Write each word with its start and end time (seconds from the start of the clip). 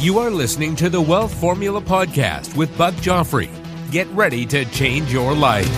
You 0.00 0.18
are 0.20 0.30
listening 0.30 0.76
to 0.76 0.88
the 0.88 0.98
Wealth 0.98 1.38
Formula 1.38 1.78
Podcast 1.78 2.56
with 2.56 2.74
Buck 2.78 2.94
Joffrey. 2.94 3.50
Get 3.90 4.08
ready 4.12 4.46
to 4.46 4.64
change 4.64 5.12
your 5.12 5.34
life. 5.34 5.68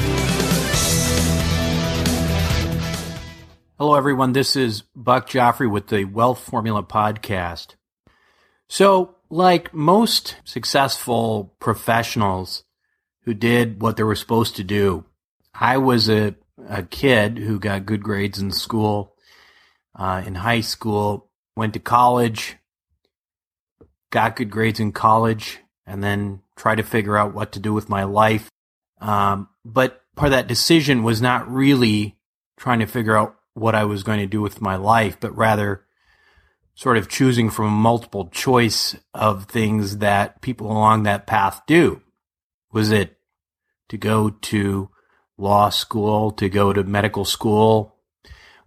Hello, 3.81 3.97
everyone. 3.97 4.33
This 4.33 4.55
is 4.55 4.83
Buck 4.95 5.29
Joffrey 5.29 5.69
with 5.69 5.89
the 5.89 6.05
Wealth 6.05 6.39
Formula 6.39 6.85
Podcast. 6.85 7.75
So, 8.69 9.17
like 9.29 9.75
most 9.75 10.37
successful 10.45 11.57
professionals 11.59 12.63
who 13.23 13.35
did 13.35 13.83
what 13.83 13.97
they 13.97 14.05
were 14.05 14.15
supposed 14.15 14.55
to 14.55 14.63
do, 14.63 15.05
I 15.53 15.79
was 15.79 16.09
a, 16.09 16.37
a 16.69 16.85
kid 16.85 17.39
who 17.39 17.59
got 17.59 17.87
good 17.87 18.05
grades 18.05 18.39
in 18.39 18.53
school, 18.53 19.17
uh, 19.97 20.23
in 20.25 20.37
high 20.37 20.61
school, 20.61 21.29
went 21.57 21.73
to 21.73 21.81
college, 21.81 22.57
got 24.13 24.37
good 24.37 24.51
grades 24.51 24.79
in 24.79 24.93
college, 24.93 25.59
and 25.85 26.05
then 26.05 26.41
tried 26.55 26.77
to 26.77 26.85
figure 26.85 27.17
out 27.17 27.35
what 27.35 27.51
to 27.53 27.59
do 27.59 27.75
with 27.75 27.89
my 27.89 28.05
life. 28.05 28.49
Um, 29.01 29.49
but 29.65 30.01
part 30.15 30.29
of 30.29 30.33
that 30.33 30.47
decision 30.47 31.03
was 31.03 31.21
not 31.21 31.51
really 31.51 32.17
trying 32.57 32.79
to 32.79 32.87
figure 32.87 33.17
out 33.17 33.35
what 33.55 33.75
I 33.75 33.85
was 33.85 34.05
going 34.05 34.21
to 34.21 34.27
do 34.27 34.41
with 34.41 34.61
my 34.61 34.77
life, 34.77 35.19
but 35.19 35.37
rather 35.37 35.85
sort 36.75 36.97
of 36.97 37.09
choosing 37.09 37.51
from 37.51 37.73
multiple 37.73 38.29
choice 38.29 38.97
of 39.13 39.47
things 39.47 39.99
that 39.99 40.41
people 40.41 40.71
along 40.71 41.03
that 41.03 41.27
path 41.27 41.61
do. 41.67 42.01
Was 42.73 42.91
it 42.91 43.19
to 43.89 43.99
go 43.99 44.31
to 44.31 44.89
law 45.37 45.69
school, 45.69 46.31
to 46.33 46.49
go 46.49 46.73
to 46.73 46.85
medical 46.85 47.25
school? 47.25 47.97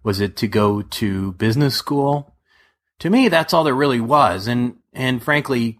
Was 0.02 0.20
it 0.20 0.36
to 0.36 0.46
go 0.46 0.82
to 0.82 1.32
business 1.32 1.74
school? 1.74 2.36
To 3.00 3.10
me, 3.10 3.28
that's 3.28 3.52
all 3.52 3.64
there 3.64 3.74
really 3.74 4.00
was. 4.00 4.46
And 4.46 4.76
and 4.96 5.22
frankly, 5.22 5.78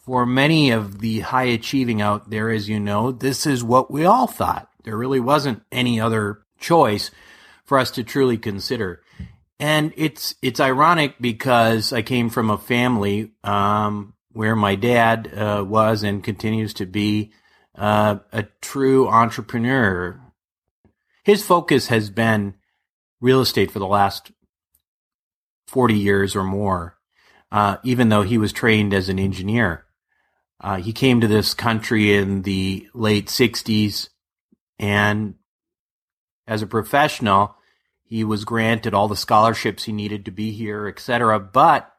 for 0.00 0.24
many 0.24 0.70
of 0.70 1.00
the 1.00 1.20
high 1.20 1.44
achieving 1.44 2.00
out 2.00 2.30
there, 2.30 2.48
as 2.48 2.66
you 2.66 2.80
know, 2.80 3.12
this 3.12 3.46
is 3.46 3.62
what 3.62 3.90
we 3.90 4.06
all 4.06 4.26
thought. 4.26 4.70
There 4.84 4.96
really 4.96 5.20
wasn't 5.20 5.62
any 5.70 6.00
other 6.00 6.40
choice 6.58 7.10
for 7.66 7.78
us 7.78 7.90
to 7.92 8.02
truly 8.02 8.38
consider. 8.38 9.02
And 9.60 9.92
it's 9.98 10.34
it's 10.40 10.60
ironic 10.60 11.16
because 11.20 11.92
I 11.92 12.00
came 12.00 12.30
from 12.30 12.48
a 12.48 12.56
family 12.56 13.32
um, 13.44 14.14
where 14.32 14.56
my 14.56 14.76
dad 14.76 15.30
uh, 15.36 15.62
was 15.68 16.02
and 16.02 16.24
continues 16.24 16.72
to 16.74 16.86
be 16.86 17.32
uh, 17.74 18.20
a 18.32 18.44
true 18.62 19.08
entrepreneur. 19.08 20.18
His 21.22 21.44
focus 21.44 21.88
has 21.88 22.08
been 22.08 22.54
real 23.20 23.42
estate 23.42 23.70
for 23.70 23.78
the 23.78 23.86
last 23.86 24.32
forty 25.66 25.98
years 25.98 26.34
or 26.34 26.44
more 26.44 26.97
uh, 27.50 27.76
even 27.82 28.08
though 28.08 28.22
he 28.22 28.38
was 28.38 28.52
trained 28.52 28.92
as 28.92 29.08
an 29.08 29.18
engineer. 29.18 29.84
Uh, 30.60 30.76
he 30.76 30.92
came 30.92 31.20
to 31.20 31.28
this 31.28 31.54
country 31.54 32.14
in 32.14 32.42
the 32.42 32.88
late 32.92 33.26
60s, 33.26 34.08
and 34.78 35.34
as 36.46 36.62
a 36.62 36.66
professional, 36.66 37.54
he 38.02 38.24
was 38.24 38.44
granted 38.44 38.94
all 38.94 39.06
the 39.06 39.16
scholarships 39.16 39.84
he 39.84 39.92
needed 39.92 40.24
to 40.24 40.30
be 40.30 40.50
here, 40.50 40.88
etc. 40.88 41.38
But 41.38 41.92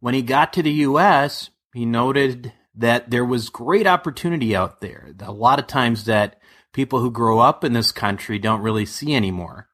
when 0.00 0.14
he 0.14 0.22
got 0.22 0.52
to 0.54 0.62
the 0.62 0.72
U.S., 0.72 1.50
he 1.72 1.86
noted 1.86 2.52
that 2.74 3.10
there 3.10 3.24
was 3.24 3.48
great 3.48 3.86
opportunity 3.86 4.54
out 4.54 4.80
there. 4.80 5.14
A 5.20 5.32
lot 5.32 5.58
of 5.58 5.66
times 5.66 6.04
that 6.04 6.40
people 6.72 7.00
who 7.00 7.10
grow 7.10 7.38
up 7.38 7.64
in 7.64 7.72
this 7.72 7.92
country 7.92 8.38
don't 8.38 8.62
really 8.62 8.86
see 8.86 9.14
anymore. 9.14 9.68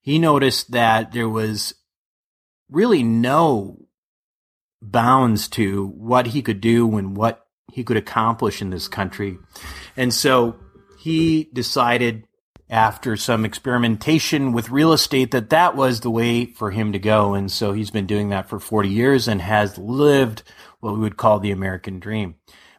He 0.00 0.18
noticed 0.18 0.72
that 0.72 1.12
there 1.12 1.28
was 1.28 1.74
really 2.70 3.02
no 3.02 3.85
bounds 4.82 5.48
to 5.48 5.86
what 5.88 6.28
he 6.28 6.42
could 6.42 6.60
do 6.60 6.96
and 6.96 7.16
what 7.16 7.46
he 7.72 7.84
could 7.84 7.96
accomplish 7.96 8.62
in 8.62 8.70
this 8.70 8.88
country. 8.88 9.38
And 9.96 10.12
so 10.12 10.56
he 10.98 11.48
decided 11.52 12.26
after 12.68 13.16
some 13.16 13.44
experimentation 13.44 14.52
with 14.52 14.70
real 14.70 14.92
estate 14.92 15.30
that 15.30 15.50
that 15.50 15.76
was 15.76 16.00
the 16.00 16.10
way 16.10 16.46
for 16.46 16.70
him 16.70 16.92
to 16.92 16.98
go. 16.98 17.34
And 17.34 17.50
so 17.50 17.72
he's 17.72 17.90
been 17.90 18.06
doing 18.06 18.30
that 18.30 18.48
for 18.48 18.58
40 18.58 18.88
years 18.88 19.28
and 19.28 19.40
has 19.40 19.78
lived 19.78 20.42
what 20.80 20.94
we 20.94 21.00
would 21.00 21.16
call 21.16 21.38
the 21.38 21.52
American 21.52 22.00
dream. 22.00 22.34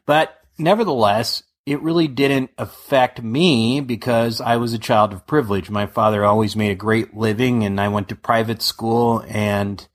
But 0.06 0.38
nevertheless, 0.58 1.44
it 1.66 1.82
really 1.82 2.08
didn't 2.08 2.52
affect 2.58 3.22
me 3.22 3.82
because 3.82 4.42
I 4.42 4.58
was 4.58 4.74
a 4.74 4.80
child 4.80 5.14
of 5.14 5.28
privilege. 5.28 5.70
My 5.70 5.86
father 5.86 6.24
always 6.24 6.56
made 6.56 6.72
a 6.72 6.76
great 6.76 7.16
living 7.16 7.64
and 7.64 7.80
I 7.80 7.90
went 7.90 8.10
to 8.10 8.16
private 8.16 8.62
school 8.62 9.24
and 9.28 9.86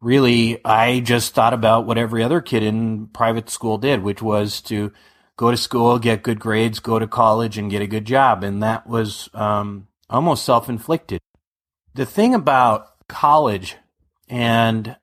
really, 0.00 0.64
I 0.64 1.00
just 1.00 1.34
thought 1.34 1.54
about 1.54 1.86
what 1.86 1.98
every 1.98 2.22
other 2.22 2.40
kid 2.40 2.62
in 2.62 3.08
private 3.08 3.50
school 3.50 3.78
did, 3.78 4.02
which 4.02 4.22
was 4.22 4.60
to 4.62 4.92
go 5.36 5.50
to 5.50 5.56
school, 5.56 5.98
get 5.98 6.22
good 6.22 6.40
grades, 6.40 6.80
go 6.80 6.98
to 6.98 7.06
college, 7.06 7.58
and 7.58 7.70
get 7.70 7.82
a 7.82 7.86
good 7.86 8.04
job. 8.04 8.44
And 8.44 8.62
that 8.62 8.86
was 8.86 9.28
um, 9.34 9.88
almost 10.10 10.44
self 10.44 10.68
inflicted. 10.68 11.20
The 11.94 12.06
thing 12.06 12.34
about 12.34 12.88
college 13.08 13.76
and 14.28 14.96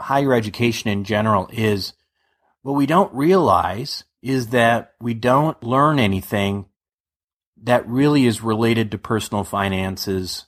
higher 0.00 0.34
education 0.34 0.90
in 0.90 1.04
general 1.04 1.48
is 1.52 1.92
what 2.62 2.72
we 2.72 2.86
don't 2.86 3.12
realize 3.14 4.04
is 4.22 4.48
that 4.48 4.94
we 5.00 5.14
don't 5.14 5.62
learn 5.62 5.98
anything 5.98 6.66
that 7.62 7.86
really 7.86 8.26
is 8.26 8.42
related 8.42 8.90
to 8.90 8.98
personal 8.98 9.44
finances 9.44 10.46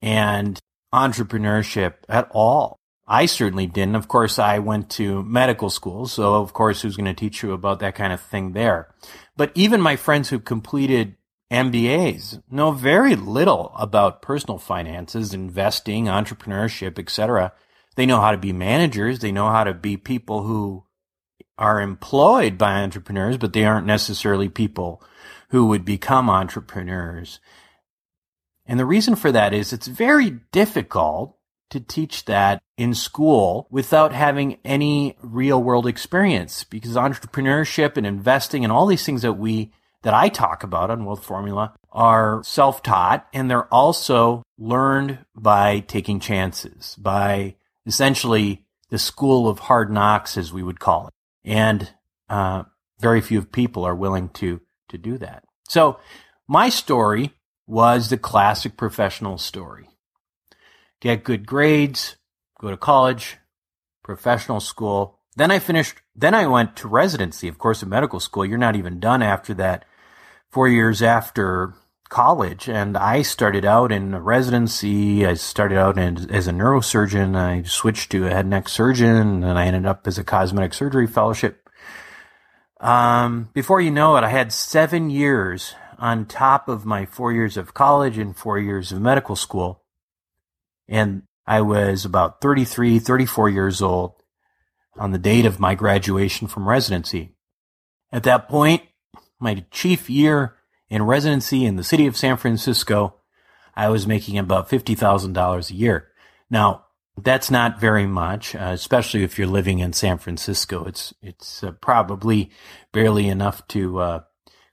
and 0.00 0.58
entrepreneurship 0.92 1.94
at 2.08 2.28
all. 2.30 2.78
I 3.06 3.26
certainly 3.26 3.66
didn't. 3.66 3.96
Of 3.96 4.08
course, 4.08 4.38
I 4.38 4.58
went 4.58 4.90
to 4.92 5.22
medical 5.24 5.68
school, 5.68 6.06
so 6.06 6.36
of 6.36 6.52
course, 6.52 6.82
who's 6.82 6.96
going 6.96 7.04
to 7.06 7.14
teach 7.14 7.42
you 7.42 7.52
about 7.52 7.80
that 7.80 7.94
kind 7.94 8.12
of 8.12 8.20
thing 8.20 8.52
there? 8.52 8.94
But 9.36 9.52
even 9.54 9.80
my 9.80 9.96
friends 9.96 10.30
who 10.30 10.38
completed 10.38 11.16
MBAs 11.50 12.42
know 12.50 12.72
very 12.72 13.14
little 13.14 13.72
about 13.76 14.22
personal 14.22 14.58
finances, 14.58 15.34
investing, 15.34 16.06
entrepreneurship, 16.06 16.98
etc. 16.98 17.52
They 17.96 18.06
know 18.06 18.20
how 18.20 18.32
to 18.32 18.38
be 18.38 18.52
managers. 18.52 19.18
They 19.18 19.32
know 19.32 19.48
how 19.50 19.64
to 19.64 19.74
be 19.74 19.96
people 19.96 20.42
who 20.44 20.84
are 21.58 21.80
employed 21.80 22.58
by 22.58 22.82
entrepreneurs, 22.82 23.36
but 23.36 23.52
they 23.52 23.64
aren't 23.64 23.86
necessarily 23.86 24.48
people 24.48 25.02
who 25.50 25.66
would 25.66 25.84
become 25.84 26.30
entrepreneurs. 26.30 27.38
And 28.66 28.80
the 28.80 28.86
reason 28.86 29.14
for 29.14 29.30
that 29.30 29.52
is 29.52 29.72
it's 29.72 29.86
very 29.86 30.40
difficult 30.50 31.36
to 31.74 31.80
teach 31.80 32.24
that 32.26 32.62
in 32.76 32.94
school 32.94 33.66
without 33.68 34.12
having 34.12 34.58
any 34.64 35.16
real 35.20 35.60
world 35.60 35.88
experience 35.88 36.62
because 36.62 36.94
entrepreneurship 36.94 37.96
and 37.96 38.06
investing 38.06 38.62
and 38.62 38.72
all 38.72 38.86
these 38.86 39.04
things 39.04 39.22
that 39.22 39.32
we 39.32 39.72
that 40.02 40.14
I 40.14 40.28
talk 40.28 40.62
about 40.62 40.90
on 40.90 41.04
Wealth 41.04 41.24
Formula 41.24 41.74
are 41.90 42.42
self-taught 42.44 43.26
and 43.34 43.50
they're 43.50 43.72
also 43.74 44.44
learned 44.56 45.18
by 45.34 45.80
taking 45.80 46.20
chances, 46.20 46.94
by 46.96 47.56
essentially 47.86 48.64
the 48.90 48.98
school 48.98 49.48
of 49.48 49.58
hard 49.58 49.90
knocks, 49.90 50.38
as 50.38 50.52
we 50.52 50.62
would 50.62 50.78
call 50.78 51.08
it. 51.08 51.14
And 51.44 51.92
uh, 52.28 52.64
very 53.00 53.20
few 53.20 53.42
people 53.42 53.84
are 53.84 53.96
willing 53.96 54.28
to 54.30 54.60
to 54.90 54.98
do 54.98 55.18
that. 55.18 55.42
So 55.68 55.98
my 56.46 56.68
story 56.68 57.32
was 57.66 58.10
the 58.10 58.18
classic 58.18 58.76
professional 58.76 59.38
story 59.38 59.88
get 61.04 61.22
good 61.22 61.46
grades, 61.46 62.16
go 62.58 62.70
to 62.70 62.78
college, 62.78 63.36
professional 64.02 64.58
school, 64.58 65.20
Then 65.36 65.50
I 65.50 65.58
finished, 65.58 65.96
then 66.14 66.32
I 66.32 66.46
went 66.46 66.76
to 66.76 66.88
residency. 66.88 67.48
Of 67.48 67.58
course, 67.58 67.82
in 67.82 67.88
medical 67.88 68.20
school, 68.20 68.46
you're 68.46 68.56
not 68.56 68.76
even 68.76 69.00
done 69.00 69.20
after 69.20 69.52
that 69.54 69.84
four 70.48 70.68
years 70.68 71.02
after 71.02 71.74
college. 72.08 72.68
And 72.68 72.96
I 72.96 73.22
started 73.22 73.64
out 73.64 73.90
in 73.90 74.16
residency. 74.16 75.26
I 75.26 75.34
started 75.34 75.76
out 75.76 75.98
in, 75.98 76.30
as 76.30 76.46
a 76.46 76.52
neurosurgeon. 76.52 77.36
I 77.36 77.64
switched 77.64 78.12
to 78.12 78.26
a 78.26 78.30
head 78.30 78.46
and 78.46 78.50
neck 78.50 78.68
surgeon 78.68 79.42
and 79.42 79.58
I 79.58 79.66
ended 79.66 79.86
up 79.86 80.06
as 80.06 80.18
a 80.18 80.24
cosmetic 80.24 80.72
surgery 80.72 81.08
fellowship. 81.08 81.68
Um, 82.80 83.50
before 83.52 83.80
you 83.80 83.90
know 83.90 84.16
it, 84.16 84.22
I 84.24 84.30
had 84.30 84.52
seven 84.52 85.10
years 85.10 85.74
on 85.98 86.26
top 86.26 86.68
of 86.68 86.86
my 86.86 87.04
four 87.04 87.32
years 87.32 87.56
of 87.56 87.74
college 87.74 88.16
and 88.16 88.36
four 88.36 88.58
years 88.58 88.92
of 88.92 89.00
medical 89.00 89.34
school. 89.34 89.83
And 90.88 91.22
I 91.46 91.60
was 91.60 92.04
about 92.04 92.40
33, 92.40 92.98
34 92.98 93.48
years 93.48 93.82
old 93.82 94.14
on 94.96 95.12
the 95.12 95.18
date 95.18 95.46
of 95.46 95.60
my 95.60 95.74
graduation 95.74 96.48
from 96.48 96.68
residency. 96.68 97.34
At 98.12 98.22
that 98.24 98.48
point, 98.48 98.82
my 99.40 99.64
chief 99.70 100.08
year 100.08 100.56
in 100.88 101.02
residency 101.02 101.64
in 101.64 101.76
the 101.76 101.84
city 101.84 102.06
of 102.06 102.16
San 102.16 102.36
Francisco, 102.36 103.16
I 103.74 103.88
was 103.88 104.06
making 104.06 104.38
about 104.38 104.68
$50,000 104.68 105.70
a 105.70 105.74
year. 105.74 106.08
Now, 106.48 106.84
that's 107.16 107.50
not 107.50 107.80
very 107.80 108.06
much, 108.06 108.54
uh, 108.54 108.70
especially 108.72 109.22
if 109.22 109.38
you're 109.38 109.48
living 109.48 109.78
in 109.78 109.92
San 109.92 110.18
Francisco. 110.18 110.84
It's, 110.84 111.14
it's 111.22 111.62
uh, 111.62 111.72
probably 111.72 112.50
barely 112.92 113.28
enough 113.28 113.66
to, 113.68 114.00
uh, 114.00 114.20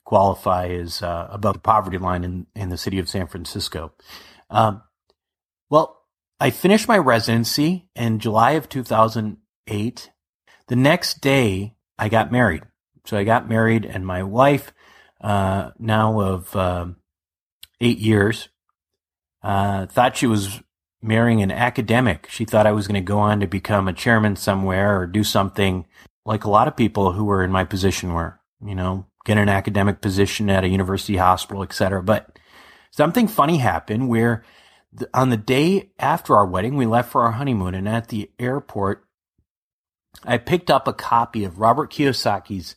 qualify 0.03 0.67
as, 0.67 1.01
uh, 1.01 1.27
above 1.31 1.53
the 1.53 1.59
poverty 1.59 1.97
line 1.97 2.23
in, 2.23 2.47
in 2.55 2.69
the 2.69 2.77
city 2.77 2.99
of 2.99 3.07
San 3.07 3.27
Francisco. 3.27 3.93
Um, 4.49 4.81
well, 5.69 6.00
I 6.41 6.49
finished 6.49 6.87
my 6.87 6.97
residency 6.97 7.87
in 7.95 8.17
July 8.17 8.53
of 8.53 8.67
2008. 8.67 10.11
The 10.69 10.75
next 10.75 11.21
day, 11.21 11.75
I 11.99 12.09
got 12.09 12.31
married. 12.31 12.63
So 13.05 13.15
I 13.15 13.23
got 13.23 13.47
married, 13.47 13.85
and 13.85 14.07
my 14.07 14.23
wife, 14.23 14.73
uh, 15.23 15.69
now 15.77 16.19
of 16.19 16.55
uh, 16.55 16.87
eight 17.79 17.99
years, 17.99 18.49
uh, 19.43 19.85
thought 19.85 20.17
she 20.17 20.25
was 20.25 20.59
marrying 20.99 21.43
an 21.43 21.51
academic. 21.51 22.27
She 22.31 22.45
thought 22.45 22.65
I 22.65 22.71
was 22.71 22.87
going 22.87 22.99
to 22.99 23.07
go 23.07 23.19
on 23.19 23.39
to 23.41 23.47
become 23.47 23.87
a 23.87 23.93
chairman 23.93 24.35
somewhere 24.35 24.99
or 24.99 25.05
do 25.05 25.23
something 25.23 25.85
like 26.25 26.43
a 26.43 26.49
lot 26.49 26.67
of 26.67 26.75
people 26.75 27.11
who 27.11 27.25
were 27.25 27.43
in 27.43 27.51
my 27.51 27.65
position 27.65 28.13
were, 28.13 28.39
you 28.65 28.73
know, 28.73 29.05
get 29.25 29.37
an 29.37 29.47
academic 29.47 30.01
position 30.01 30.49
at 30.49 30.63
a 30.63 30.69
university 30.69 31.17
hospital, 31.17 31.61
etc. 31.61 32.01
But 32.01 32.39
something 32.89 33.27
funny 33.27 33.59
happened 33.59 34.09
where 34.09 34.43
on 35.13 35.29
the 35.29 35.37
day 35.37 35.91
after 35.99 36.35
our 36.35 36.45
wedding, 36.45 36.75
we 36.75 36.85
left 36.85 37.11
for 37.11 37.23
our 37.23 37.31
honeymoon 37.31 37.75
and 37.75 37.87
at 37.87 38.09
the 38.09 38.29
airport, 38.39 39.05
I 40.25 40.37
picked 40.37 40.69
up 40.69 40.87
a 40.87 40.93
copy 40.93 41.43
of 41.43 41.59
Robert 41.59 41.91
Kiyosaki's 41.91 42.75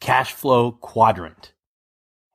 cash 0.00 0.32
flow 0.32 0.72
quadrant. 0.72 1.52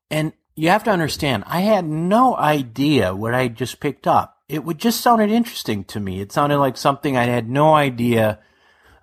And 0.09 0.33
you 0.55 0.69
have 0.69 0.83
to 0.83 0.91
understand, 0.91 1.43
I 1.47 1.61
had 1.61 1.85
no 1.85 2.35
idea 2.35 3.15
what 3.15 3.33
I 3.33 3.47
just 3.47 3.79
picked 3.79 4.05
up. 4.05 4.37
It 4.49 4.65
would 4.65 4.77
just 4.77 4.99
sounded 4.99 5.31
interesting 5.31 5.85
to 5.85 5.99
me. 5.99 6.19
It 6.19 6.31
sounded 6.31 6.59
like 6.59 6.75
something 6.75 7.15
I 7.15 7.23
had 7.23 7.49
no 7.49 7.73
idea 7.73 8.39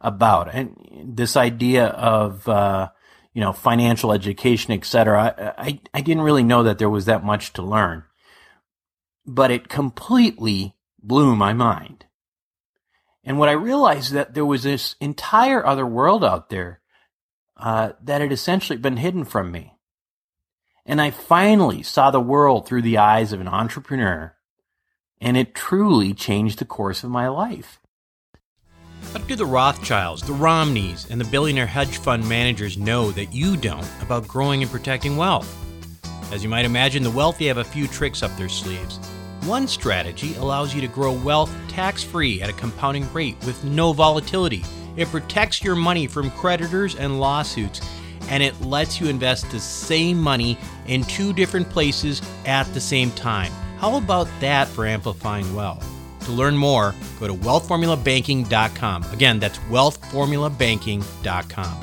about. 0.00 0.54
And 0.54 1.16
this 1.16 1.36
idea 1.36 1.86
of, 1.86 2.46
uh, 2.48 2.90
you 3.32 3.40
know, 3.40 3.52
financial 3.52 4.12
education, 4.12 4.74
etc. 4.74 5.34
I, 5.38 5.62
I, 5.62 5.80
I 5.94 6.00
didn't 6.02 6.22
really 6.22 6.42
know 6.42 6.64
that 6.64 6.78
there 6.78 6.90
was 6.90 7.06
that 7.06 7.24
much 7.24 7.54
to 7.54 7.62
learn, 7.62 8.04
but 9.28 9.50
it 9.50 9.68
completely 9.68 10.74
blew 11.00 11.36
my 11.36 11.52
mind. 11.52 12.06
And 13.22 13.38
what 13.38 13.50
I 13.50 13.52
realized 13.52 14.12
that 14.14 14.32
there 14.32 14.46
was 14.46 14.62
this 14.62 14.96
entire 15.00 15.64
other 15.64 15.86
world 15.86 16.24
out 16.24 16.48
there 16.48 16.80
uh, 17.58 17.92
that 18.02 18.22
had 18.22 18.32
essentially 18.32 18.78
been 18.78 18.96
hidden 18.96 19.24
from 19.24 19.52
me. 19.52 19.74
And 20.86 21.00
I 21.00 21.10
finally 21.10 21.82
saw 21.82 22.10
the 22.10 22.20
world 22.20 22.66
through 22.66 22.80
the 22.82 22.96
eyes 22.96 23.34
of 23.34 23.42
an 23.42 23.48
entrepreneur, 23.48 24.34
and 25.20 25.36
it 25.36 25.54
truly 25.54 26.14
changed 26.14 26.58
the 26.58 26.64
course 26.64 27.04
of 27.04 27.10
my 27.10 27.28
life. 27.28 27.80
What 29.12 29.26
do 29.28 29.36
the 29.36 29.44
Rothschilds, 29.44 30.22
the 30.22 30.32
Romneys, 30.32 31.10
and 31.10 31.20
the 31.20 31.30
billionaire 31.30 31.66
hedge 31.66 31.98
fund 31.98 32.26
managers 32.26 32.78
know 32.78 33.10
that 33.10 33.34
you 33.34 33.58
don't 33.58 33.86
about 34.00 34.26
growing 34.26 34.62
and 34.62 34.70
protecting 34.70 35.18
wealth? 35.18 35.54
As 36.32 36.42
you 36.42 36.48
might 36.48 36.64
imagine, 36.64 37.02
the 37.02 37.10
wealthy 37.10 37.46
have 37.48 37.58
a 37.58 37.64
few 37.64 37.86
tricks 37.88 38.22
up 38.22 38.34
their 38.38 38.48
sleeves. 38.48 38.98
One 39.44 39.66
strategy 39.66 40.34
allows 40.36 40.74
you 40.74 40.80
to 40.80 40.88
grow 40.88 41.12
wealth 41.12 41.54
tax 41.68 42.02
free 42.02 42.42
at 42.42 42.50
a 42.50 42.54
compounding 42.54 43.10
rate 43.12 43.36
with 43.46 43.62
no 43.64 43.92
volatility 43.92 44.64
it 44.98 45.08
protects 45.08 45.62
your 45.62 45.76
money 45.76 46.08
from 46.08 46.32
creditors 46.32 46.96
and 46.96 47.20
lawsuits, 47.20 47.80
and 48.30 48.42
it 48.42 48.60
lets 48.60 49.00
you 49.00 49.06
invest 49.06 49.48
the 49.52 49.60
same 49.60 50.20
money 50.20 50.58
in 50.88 51.04
two 51.04 51.32
different 51.32 51.70
places 51.70 52.20
at 52.44 52.64
the 52.74 52.80
same 52.80 53.12
time. 53.12 53.52
How 53.78 53.96
about 53.96 54.26
that 54.40 54.66
for 54.66 54.86
amplifying 54.86 55.54
wealth? 55.54 55.88
To 56.22 56.32
learn 56.32 56.56
more, 56.56 56.96
go 57.20 57.28
to 57.28 57.34
wealthformulabanking.com. 57.34 59.04
Again, 59.12 59.38
that's 59.38 59.58
wealthformulabanking.com. 59.70 61.80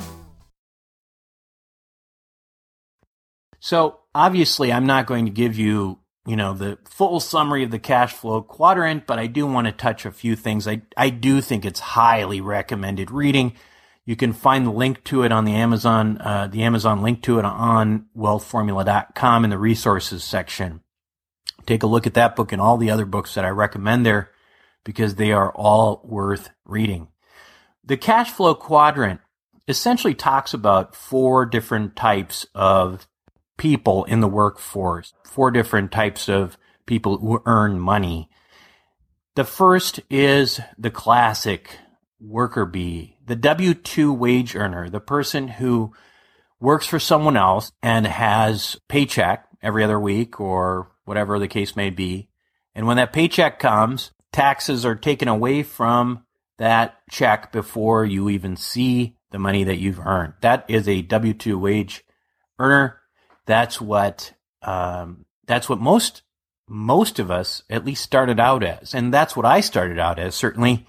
So, 3.60 4.00
obviously, 4.14 4.74
I'm 4.74 4.84
not 4.84 5.06
going 5.06 5.24
to 5.24 5.32
give 5.32 5.58
you 5.58 6.00
you 6.26 6.36
know, 6.36 6.54
the 6.54 6.78
full 6.84 7.20
summary 7.20 7.62
of 7.62 7.70
the 7.70 7.78
cash 7.78 8.12
flow 8.12 8.42
quadrant, 8.42 9.06
but 9.06 9.18
I 9.18 9.28
do 9.28 9.46
want 9.46 9.66
to 9.66 9.72
touch 9.72 10.04
a 10.04 10.10
few 10.10 10.34
things. 10.34 10.66
I, 10.66 10.82
I 10.96 11.10
do 11.10 11.40
think 11.40 11.64
it's 11.64 11.80
highly 11.80 12.40
recommended 12.40 13.10
reading. 13.10 13.54
You 14.04 14.16
can 14.16 14.32
find 14.32 14.66
the 14.66 14.72
link 14.72 15.04
to 15.04 15.22
it 15.22 15.32
on 15.32 15.44
the 15.44 15.54
Amazon, 15.54 16.18
uh, 16.20 16.48
the 16.48 16.62
Amazon 16.62 17.02
link 17.02 17.22
to 17.22 17.38
it 17.38 17.44
on 17.44 18.06
wealthformula.com 18.16 19.44
in 19.44 19.50
the 19.50 19.58
resources 19.58 20.24
section. 20.24 20.80
Take 21.64 21.82
a 21.82 21.88
look 21.88 22.06
at 22.06 22.14
that 22.14 22.36
book 22.36 22.52
and 22.52 22.60
all 22.60 22.76
the 22.76 22.90
other 22.90 23.04
books 23.04 23.34
that 23.34 23.44
I 23.44 23.48
recommend 23.48 24.04
there 24.04 24.30
because 24.84 25.16
they 25.16 25.32
are 25.32 25.52
all 25.52 26.00
worth 26.04 26.50
reading. 26.64 27.08
The 27.84 27.96
cash 27.96 28.30
flow 28.30 28.54
quadrant 28.54 29.20
essentially 29.68 30.14
talks 30.14 30.54
about 30.54 30.94
four 30.94 31.46
different 31.46 31.96
types 31.96 32.46
of 32.54 33.06
people 33.56 34.04
in 34.04 34.20
the 34.20 34.28
workforce, 34.28 35.14
four 35.24 35.50
different 35.50 35.92
types 35.92 36.28
of 36.28 36.58
people 36.86 37.18
who 37.18 37.42
earn 37.46 37.78
money. 37.78 38.28
The 39.34 39.44
first 39.44 40.00
is 40.08 40.60
the 40.78 40.90
classic 40.90 41.78
worker 42.20 42.64
bee, 42.64 43.16
the 43.24 43.36
W 43.36 43.74
2 43.74 44.12
wage 44.12 44.56
earner, 44.56 44.88
the 44.88 45.00
person 45.00 45.48
who 45.48 45.92
works 46.60 46.86
for 46.86 46.98
someone 46.98 47.36
else 47.36 47.70
and 47.82 48.06
has 48.06 48.76
paycheck 48.88 49.46
every 49.62 49.84
other 49.84 50.00
week 50.00 50.40
or 50.40 50.90
whatever 51.04 51.38
the 51.38 51.48
case 51.48 51.76
may 51.76 51.90
be. 51.90 52.28
And 52.74 52.86
when 52.86 52.96
that 52.96 53.12
paycheck 53.12 53.58
comes, 53.58 54.12
taxes 54.32 54.84
are 54.84 54.94
taken 54.94 55.28
away 55.28 55.62
from 55.62 56.24
that 56.58 56.96
check 57.10 57.52
before 57.52 58.04
you 58.04 58.28
even 58.28 58.56
see 58.56 59.16
the 59.30 59.38
money 59.38 59.64
that 59.64 59.78
you've 59.78 60.00
earned. 60.00 60.34
That 60.40 60.64
is 60.68 60.88
a 60.88 61.02
W 61.02 61.34
2 61.34 61.58
wage 61.58 62.04
earner 62.58 63.00
that's 63.46 63.80
what 63.80 64.32
um, 64.62 65.24
that's 65.46 65.68
what 65.68 65.80
most 65.80 66.22
most 66.68 67.18
of 67.18 67.30
us 67.30 67.62
at 67.70 67.84
least 67.84 68.02
started 68.02 68.40
out 68.40 68.64
as, 68.64 68.94
and 68.94 69.14
that's 69.14 69.36
what 69.36 69.46
I 69.46 69.60
started 69.60 69.98
out 69.98 70.18
as. 70.18 70.34
Certainly, 70.34 70.86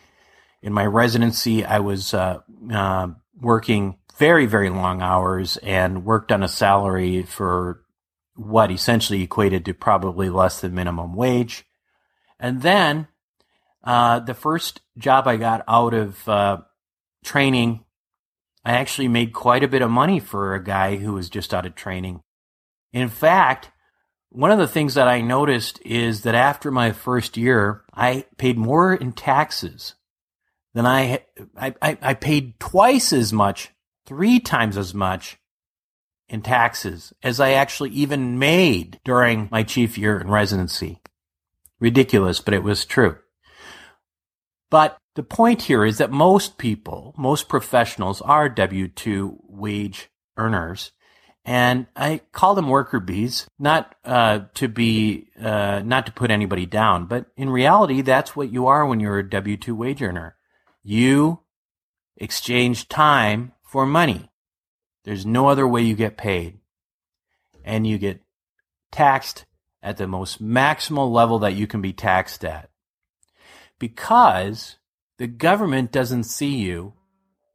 in 0.61 0.73
my 0.73 0.85
residency, 0.85 1.63
I 1.63 1.79
was 1.79 2.13
uh, 2.13 2.41
uh, 2.71 3.09
working 3.39 3.97
very 4.17 4.45
very 4.45 4.69
long 4.69 5.01
hours 5.01 5.57
and 5.57 6.03
worked 6.03 6.31
on 6.31 6.43
a 6.43 6.47
salary 6.47 7.23
for 7.23 7.83
what 8.35 8.71
essentially 8.71 9.21
equated 9.23 9.65
to 9.65 9.73
probably 9.73 10.29
less 10.29 10.61
than 10.61 10.75
minimum 10.75 11.15
wage, 11.15 11.65
and 12.39 12.61
then. 12.61 13.07
Uh, 13.83 14.19
the 14.19 14.33
first 14.33 14.81
job 14.97 15.29
I 15.29 15.37
got 15.37 15.63
out 15.65 15.93
of 15.93 16.27
uh, 16.27 16.57
training 17.23 17.85
I 18.67 18.71
actually 18.71 19.07
made 19.07 19.31
quite 19.31 19.63
a 19.63 19.67
bit 19.69 19.81
of 19.81 19.89
money 19.89 20.19
for 20.19 20.53
a 20.53 20.61
guy 20.61 20.97
who 20.97 21.13
was 21.13 21.29
just 21.29 21.53
out 21.53 21.65
of 21.65 21.73
training. 21.73 22.21
In 22.93 23.09
fact, 23.09 23.71
one 24.29 24.51
of 24.51 24.59
the 24.59 24.67
things 24.67 24.93
that 24.95 25.07
I 25.07 25.21
noticed 25.21 25.79
is 25.85 26.21
that 26.21 26.35
after 26.35 26.71
my 26.71 26.91
first 26.91 27.37
year, 27.37 27.83
I 27.93 28.25
paid 28.37 28.57
more 28.57 28.93
in 28.93 29.13
taxes 29.13 29.95
than 30.73 30.85
I, 30.85 31.23
I, 31.57 31.75
I 31.81 32.13
paid 32.13 32.59
twice 32.59 33.13
as 33.13 33.33
much, 33.33 33.71
three 34.05 34.39
times 34.39 34.77
as 34.77 34.93
much 34.93 35.37
in 36.29 36.41
taxes 36.41 37.13
as 37.23 37.39
I 37.39 37.51
actually 37.51 37.91
even 37.91 38.37
made 38.37 38.99
during 39.03 39.47
my 39.51 39.63
chief 39.63 39.97
year 39.97 40.19
in 40.19 40.29
residency. 40.29 41.01
Ridiculous, 41.79 42.39
but 42.39 42.53
it 42.53 42.63
was 42.63 42.85
true. 42.85 43.17
But 44.69 44.97
the 45.15 45.23
point 45.23 45.63
here 45.63 45.85
is 45.85 45.97
that 45.99 46.11
most 46.11 46.57
people, 46.57 47.13
most 47.17 47.47
professionals 47.47 48.21
are 48.21 48.49
W 48.49 48.87
2 48.87 49.39
wage 49.47 50.09
earners. 50.37 50.91
And 51.47 51.87
I 51.95 52.19
call 52.33 52.55
them 52.55 52.67
worker 52.67 52.99
bees, 52.99 53.47
not 53.57 53.95
uh, 54.03 54.41
to 54.55 54.67
be, 54.67 55.29
uh, 55.41 55.81
not 55.83 56.05
to 56.07 56.11
put 56.11 56.29
anybody 56.29 56.65
down, 56.65 57.05
but 57.05 57.27
in 57.37 57.49
reality, 57.49 58.01
that's 58.01 58.35
what 58.35 58.51
you 58.51 58.67
are 58.67 58.85
when 58.85 58.99
you're 58.99 59.19
a 59.19 59.29
W 59.29 59.55
two 59.55 59.73
wage 59.73 60.01
earner. 60.01 60.35
You 60.83 61.39
exchange 62.17 62.89
time 62.89 63.53
for 63.63 63.85
money. 63.85 64.29
There's 65.05 65.25
no 65.25 65.47
other 65.47 65.65
way 65.65 65.83
you 65.83 65.95
get 65.95 66.17
paid. 66.17 66.59
And 67.63 67.87
you 67.87 67.97
get 67.97 68.21
taxed 68.91 69.45
at 69.81 69.95
the 69.95 70.07
most 70.07 70.43
maximal 70.43 71.09
level 71.09 71.39
that 71.39 71.55
you 71.55 71.65
can 71.65 71.81
be 71.81 71.93
taxed 71.93 72.43
at. 72.43 72.69
Because 73.79 74.79
the 75.17 75.27
government 75.27 75.93
doesn't 75.93 76.25
see 76.25 76.57
you, 76.57 76.93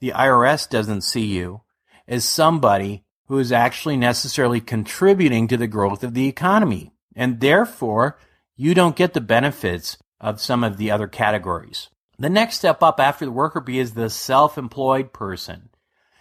the 0.01 0.13
IRS 0.17 0.67
doesn't 0.67 1.03
see 1.03 1.27
you 1.27 1.61
as 2.09 2.25
somebody 2.25 3.05
who 3.33 3.39
is 3.39 3.51
actually 3.51 3.97
necessarily 3.97 4.61
contributing 4.61 5.49
to 5.49 5.57
the 5.57 5.67
growth 5.67 6.05
of 6.05 6.13
the 6.13 6.29
economy. 6.29 6.93
And 7.17 7.41
therefore, 7.41 8.19
you 8.57 8.75
don't 8.75 8.95
get 8.95 9.15
the 9.15 9.23
benefits 9.23 9.97
of 10.21 10.39
some 10.39 10.63
of 10.63 10.77
the 10.77 10.91
other 10.91 11.09
categories. 11.09 11.89
The 12.19 12.29
next 12.29 12.57
step 12.57 12.83
up 12.83 13.01
after 13.01 13.25
the 13.25 13.33
worker 13.33 13.63
bee 13.63 13.79
is 13.79 13.95
the 13.95 14.11
self 14.11 14.59
employed 14.59 15.15
person. 15.15 15.71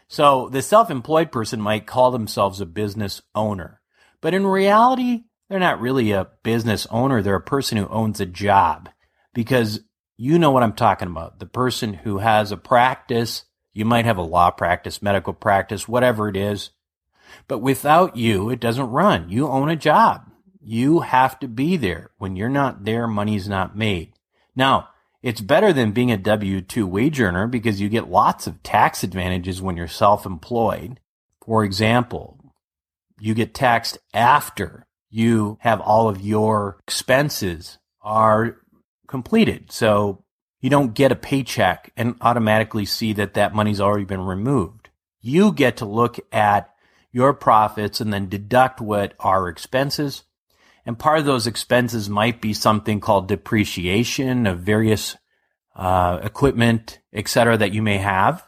So 0.08 0.48
the 0.48 0.62
self 0.62 0.90
employed 0.90 1.34
person 1.34 1.60
might 1.60 1.86
call 1.86 2.12
themselves 2.12 2.62
a 2.62 2.66
business 2.66 3.22
owner, 3.36 3.82
but 4.22 4.34
in 4.34 4.48
reality, 4.48 5.24
they're 5.50 5.60
not 5.60 5.82
really 5.82 6.14
a 6.14 6.30
business 6.44 6.88
owner. 6.92 7.22
They're 7.22 7.36
a 7.36 7.42
person 7.42 7.78
who 7.78 7.90
owns 7.90 8.22
a 8.22 8.26
job 8.26 8.88
because 9.34 9.82
you 10.16 10.40
know 10.40 10.52
what 10.52 10.64
I'm 10.64 10.72
talking 10.72 11.10
about. 11.10 11.40
The 11.40 11.46
person 11.46 11.94
who 11.94 12.20
has 12.20 12.54
a 12.54 12.58
practice, 12.58 13.44
you 13.74 13.84
might 13.84 14.06
have 14.06 14.18
a 14.18 14.22
law 14.22 14.50
practice, 14.50 15.02
medical 15.02 15.34
practice, 15.34 15.90
whatever 15.90 16.30
it 16.30 16.38
is. 16.38 16.70
But 17.48 17.60
without 17.60 18.16
you, 18.16 18.50
it 18.50 18.60
doesn't 18.60 18.90
run. 18.90 19.30
You 19.30 19.48
own 19.48 19.70
a 19.70 19.76
job. 19.76 20.30
You 20.62 21.00
have 21.02 21.40
to 21.40 21.48
be 21.48 21.78
there. 21.78 22.12
When 22.18 22.36
you're 22.36 22.50
not 22.50 22.86
there, 22.86 23.08
money's 23.08 23.48
not 23.48 23.76
made. 23.76 24.14
Now, 24.56 24.90
it's 25.22 25.42
better 25.42 25.72
than 25.72 25.92
being 25.92 26.12
a 26.12 26.18
W-2 26.18 26.86
wage 26.86 27.20
earner 27.20 27.48
because 27.48 27.80
you 27.80 27.90
get 27.90 28.10
lots 28.10 28.48
of 28.48 28.64
tax 28.64 29.04
advantages 29.04 29.62
when 29.62 29.78
you're 29.78 29.88
self-employed. 29.88 31.00
For 31.46 31.64
example, 31.64 32.54
you 33.20 33.34
get 33.34 33.54
taxed 33.54 34.00
after 34.14 34.88
you 35.10 35.58
have 35.62 35.80
all 35.82 36.10
of 36.10 36.22
your 36.22 36.80
expenses 36.88 37.78
are 38.02 38.58
completed. 39.08 39.72
So 39.72 40.24
you 40.60 40.70
don't 40.70 40.94
get 40.94 41.12
a 41.12 41.16
paycheck 41.16 41.92
and 41.96 42.16
automatically 42.22 42.86
see 42.86 43.14
that 43.14 43.34
that 43.36 43.54
money's 43.54 43.82
already 43.82 44.06
been 44.06 44.22
removed. 44.22 44.90
You 45.20 45.52
get 45.52 45.78
to 45.78 45.86
look 45.86 46.20
at 46.32 46.71
your 47.12 47.34
profits 47.34 48.02
and 48.02 48.14
then 48.14 48.30
deduct 48.30 48.82
what 48.82 49.14
are 49.20 49.48
expenses 49.48 50.24
and 50.86 50.98
part 50.98 51.20
of 51.20 51.26
those 51.26 51.48
expenses 51.48 52.10
might 52.10 52.42
be 52.42 52.54
something 52.54 53.00
called 53.00 53.28
depreciation 53.28 54.48
of 54.48 54.60
various 54.60 55.16
uh, 55.76 56.20
equipment, 56.24 57.00
etc., 57.14 57.58
that 57.58 57.74
you 57.74 57.82
may 57.82 57.98
have. 57.98 58.44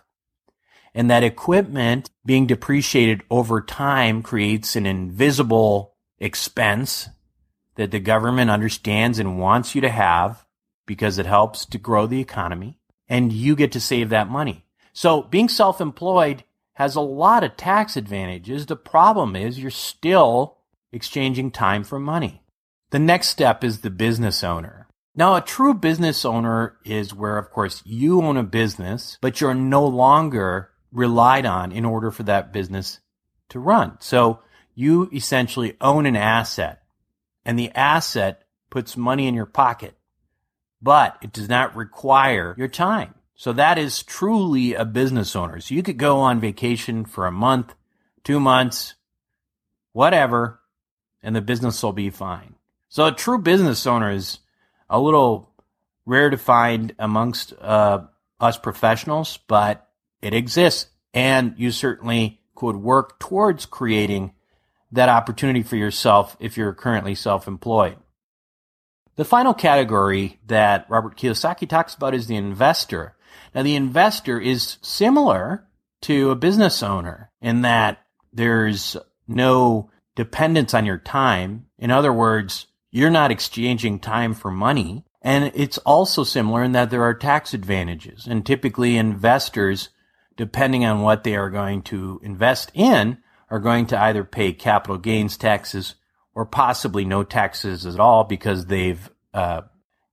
And 0.95 1.09
that 1.09 1.23
equipment 1.23 2.09
being 2.25 2.47
depreciated 2.47 3.23
over 3.29 3.61
time 3.61 4.21
creates 4.21 4.75
an 4.75 4.85
invisible 4.85 5.95
expense 6.19 7.09
that 7.75 7.91
the 7.91 7.99
government 7.99 8.51
understands 8.51 9.17
and 9.19 9.39
wants 9.39 9.73
you 9.73 9.81
to 9.81 9.89
have 9.89 10.45
because 10.85 11.17
it 11.17 11.25
helps 11.25 11.65
to 11.65 11.77
grow 11.77 12.05
the 12.05 12.19
economy 12.19 12.79
and 13.07 13.33
you 13.33 13.55
get 13.55 13.71
to 13.71 13.79
save 13.79 14.09
that 14.09 14.29
money. 14.29 14.65
So 14.93 15.23
being 15.23 15.49
self-employed 15.49 16.43
has 16.73 16.95
a 16.95 17.01
lot 17.01 17.43
of 17.43 17.57
tax 17.57 17.95
advantages. 17.95 18.65
The 18.65 18.75
problem 18.75 19.35
is 19.35 19.59
you're 19.59 19.71
still 19.71 20.57
exchanging 20.91 21.51
time 21.51 21.83
for 21.83 21.99
money. 21.99 22.43
The 22.91 22.99
next 22.99 23.29
step 23.29 23.63
is 23.63 23.81
the 23.81 23.89
business 23.89 24.43
owner. 24.43 24.87
Now, 25.15 25.35
a 25.35 25.41
true 25.41 25.73
business 25.75 26.25
owner 26.25 26.77
is 26.83 27.13
where, 27.13 27.37
of 27.37 27.51
course, 27.51 27.83
you 27.85 28.21
own 28.21 28.37
a 28.37 28.43
business, 28.43 29.17
but 29.21 29.39
you're 29.39 29.53
no 29.53 29.85
longer 29.85 30.71
relied 30.91 31.45
on 31.45 31.71
in 31.71 31.85
order 31.85 32.09
for 32.09 32.23
that 32.23 32.51
business 32.51 32.99
to 33.49 33.59
run. 33.59 33.97
So 33.99 34.39
you 34.73 35.09
essentially 35.13 35.75
own 35.81 36.05
an 36.05 36.15
asset 36.15 36.81
and 37.45 37.57
the 37.57 37.71
asset 37.75 38.43
puts 38.69 38.97
money 38.97 39.27
in 39.27 39.35
your 39.35 39.45
pocket, 39.45 39.95
but 40.81 41.17
it 41.21 41.31
does 41.31 41.49
not 41.49 41.75
require 41.75 42.55
your 42.57 42.67
time. 42.67 43.13
So 43.35 43.53
that 43.53 43.77
is 43.77 44.03
truly 44.03 44.73
a 44.73 44.85
business 44.85 45.35
owner. 45.35 45.59
So 45.59 45.75
you 45.75 45.83
could 45.83 45.97
go 45.97 46.19
on 46.19 46.39
vacation 46.39 47.05
for 47.05 47.25
a 47.25 47.31
month, 47.31 47.73
two 48.23 48.39
months, 48.39 48.95
whatever, 49.91 50.59
and 51.21 51.35
the 51.35 51.41
business 51.41 51.81
will 51.81 51.93
be 51.93 52.09
fine. 52.09 52.55
So 52.89 53.05
a 53.05 53.11
true 53.11 53.39
business 53.39 53.87
owner 53.87 54.11
is 54.11 54.39
a 54.89 54.99
little 54.99 55.51
rare 56.05 56.29
to 56.29 56.37
find 56.37 56.93
amongst 56.99 57.53
uh, 57.59 58.03
us 58.39 58.57
professionals, 58.57 59.39
but 59.47 59.89
it 60.21 60.33
exists. 60.33 60.87
And 61.13 61.55
you 61.57 61.71
certainly 61.71 62.41
could 62.55 62.75
work 62.75 63.19
towards 63.19 63.65
creating 63.65 64.33
that 64.91 65.09
opportunity 65.09 65.63
for 65.63 65.75
yourself 65.75 66.37
if 66.39 66.55
you're 66.55 66.73
currently 66.73 67.15
self 67.15 67.47
employed. 67.47 67.97
The 69.15 69.25
final 69.25 69.53
category 69.53 70.39
that 70.47 70.85
Robert 70.89 71.17
Kiyosaki 71.17 71.67
talks 71.67 71.93
about 71.93 72.15
is 72.15 72.27
the 72.27 72.35
investor. 72.35 73.15
Now, 73.53 73.63
the 73.63 73.75
investor 73.75 74.39
is 74.39 74.77
similar 74.81 75.67
to 76.01 76.31
a 76.31 76.35
business 76.35 76.83
owner 76.83 77.31
in 77.41 77.61
that 77.61 78.05
there's 78.31 78.97
no 79.27 79.89
dependence 80.15 80.73
on 80.73 80.85
your 80.85 80.97
time. 80.97 81.67
In 81.77 81.91
other 81.91 82.11
words, 82.11 82.67
you're 82.91 83.09
not 83.09 83.31
exchanging 83.31 83.99
time 83.99 84.33
for 84.33 84.51
money. 84.51 85.05
And 85.21 85.51
it's 85.55 85.77
also 85.79 86.23
similar 86.23 86.63
in 86.63 86.73
that 86.73 86.89
there 86.89 87.03
are 87.03 87.13
tax 87.13 87.53
advantages. 87.53 88.27
And 88.27 88.45
typically 88.45 88.97
investors, 88.97 89.89
depending 90.35 90.85
on 90.85 91.01
what 91.01 91.23
they 91.23 91.35
are 91.35 91.49
going 91.49 91.83
to 91.83 92.19
invest 92.23 92.71
in, 92.73 93.17
are 93.49 93.59
going 93.59 93.85
to 93.87 94.01
either 94.01 94.23
pay 94.23 94.51
capital 94.51 94.97
gains 94.97 95.37
taxes 95.37 95.95
or 96.35 96.45
possibly 96.45 97.05
no 97.05 97.23
taxes 97.23 97.85
at 97.85 97.99
all 97.99 98.23
because 98.23 98.65
they've 98.65 99.09
uh, 99.33 99.61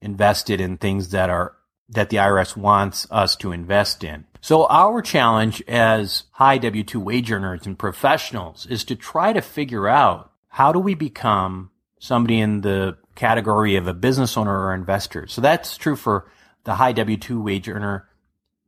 invested 0.00 0.61
in 0.61 0.76
things 0.76 1.11
that 1.11 1.30
are 1.30 1.54
that 1.90 2.11
the 2.11 2.16
IRS 2.18 2.56
wants 2.56 3.06
us 3.11 3.37
to 3.37 3.52
invest 3.52 4.04
in. 4.04 4.25
So 4.40 4.66
our 4.68 5.02
challenge 5.02 5.62
as 5.68 6.25
high 6.32 6.59
W-2 6.59 7.02
wage 7.02 7.30
earners 7.30 7.66
and 7.66 7.78
professionals 7.78 8.64
is 8.66 8.85
to 8.85 8.97
try 8.97 9.32
to 9.32 9.42
figure 9.42 9.88
out 9.88 10.32
how 10.49 10.73
do 10.73 10.78
we 10.78 10.94
become 10.94 11.70
somebody 11.99 12.40
in 12.40 12.62
the 12.62 12.97
category 13.14 13.76
of 13.76 13.87
a 13.87 13.92
business 13.92 14.37
owner 14.37 14.66
or 14.66 14.75
investor. 14.75 15.26
So 15.26 15.40
that's 15.40 15.76
true 15.76 15.97
for 15.97 16.30
the 16.64 16.75
high 16.75 16.92
W-2 16.92 17.42
wage 17.42 17.68
earner 17.68 18.09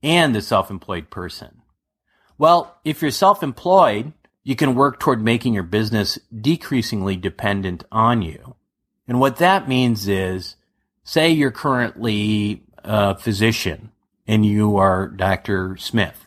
and 0.02 0.34
the 0.34 0.42
self-employed 0.42 1.08
person. 1.08 1.62
Well, 2.36 2.76
if 2.84 3.00
you're 3.00 3.10
self-employed, 3.10 4.12
you 4.42 4.56
can 4.56 4.74
work 4.74 4.98
toward 4.98 5.22
making 5.22 5.54
your 5.54 5.62
business 5.62 6.18
decreasingly 6.38 7.16
dependent 7.16 7.84
on 7.92 8.20
you. 8.20 8.56
And 9.06 9.20
what 9.20 9.36
that 9.36 9.68
means 9.68 10.08
is, 10.08 10.56
say 11.04 11.30
you're 11.30 11.50
currently 11.50 12.64
a 12.84 13.16
physician 13.16 13.92
and 14.26 14.46
you 14.46 14.76
are 14.76 15.08
Dr. 15.08 15.76
Smith. 15.76 16.26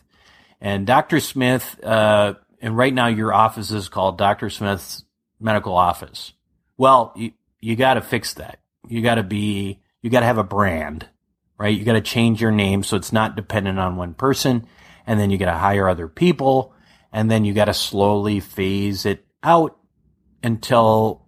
And 0.60 0.86
Dr. 0.86 1.20
Smith, 1.20 1.78
uh, 1.82 2.34
and 2.60 2.76
right 2.76 2.92
now 2.92 3.06
your 3.06 3.32
office 3.32 3.70
is 3.70 3.88
called 3.88 4.18
Dr. 4.18 4.50
Smith's 4.50 5.04
medical 5.40 5.74
office. 5.74 6.32
Well, 6.76 7.12
you, 7.16 7.32
you 7.60 7.76
got 7.76 7.94
to 7.94 8.00
fix 8.00 8.34
that. 8.34 8.60
You 8.88 9.02
got 9.02 9.16
to 9.16 9.22
be, 9.22 9.80
you 10.02 10.10
got 10.10 10.20
to 10.20 10.26
have 10.26 10.38
a 10.38 10.44
brand, 10.44 11.08
right? 11.58 11.76
You 11.76 11.84
got 11.84 11.94
to 11.94 12.00
change 12.00 12.40
your 12.40 12.52
name 12.52 12.82
so 12.82 12.96
it's 12.96 13.12
not 13.12 13.36
dependent 13.36 13.78
on 13.78 13.96
one 13.96 14.14
person. 14.14 14.66
And 15.06 15.20
then 15.20 15.30
you 15.30 15.38
got 15.38 15.52
to 15.52 15.58
hire 15.58 15.88
other 15.88 16.08
people. 16.08 16.74
And 17.12 17.30
then 17.30 17.44
you 17.44 17.54
got 17.54 17.66
to 17.66 17.74
slowly 17.74 18.40
phase 18.40 19.06
it 19.06 19.24
out 19.42 19.78
until 20.42 21.25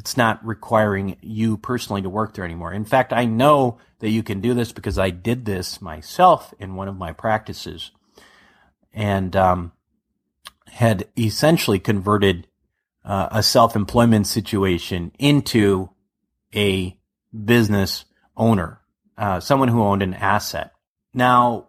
it's 0.00 0.16
not 0.16 0.42
requiring 0.42 1.18
you 1.20 1.58
personally 1.58 2.00
to 2.00 2.08
work 2.08 2.32
there 2.32 2.44
anymore. 2.46 2.72
In 2.72 2.86
fact, 2.86 3.12
I 3.12 3.26
know 3.26 3.76
that 3.98 4.08
you 4.08 4.22
can 4.22 4.40
do 4.40 4.54
this 4.54 4.72
because 4.72 4.98
I 4.98 5.10
did 5.10 5.44
this 5.44 5.82
myself 5.82 6.54
in 6.58 6.74
one 6.74 6.88
of 6.88 6.96
my 6.96 7.12
practices 7.12 7.90
and 8.94 9.36
um, 9.36 9.72
had 10.68 11.06
essentially 11.18 11.78
converted 11.78 12.46
uh, 13.04 13.28
a 13.30 13.42
self-employment 13.42 14.26
situation 14.26 15.12
into 15.18 15.90
a 16.54 16.98
business 17.44 18.06
owner, 18.38 18.80
uh, 19.18 19.38
someone 19.38 19.68
who 19.68 19.82
owned 19.82 20.02
an 20.02 20.14
asset. 20.14 20.72
Now, 21.12 21.68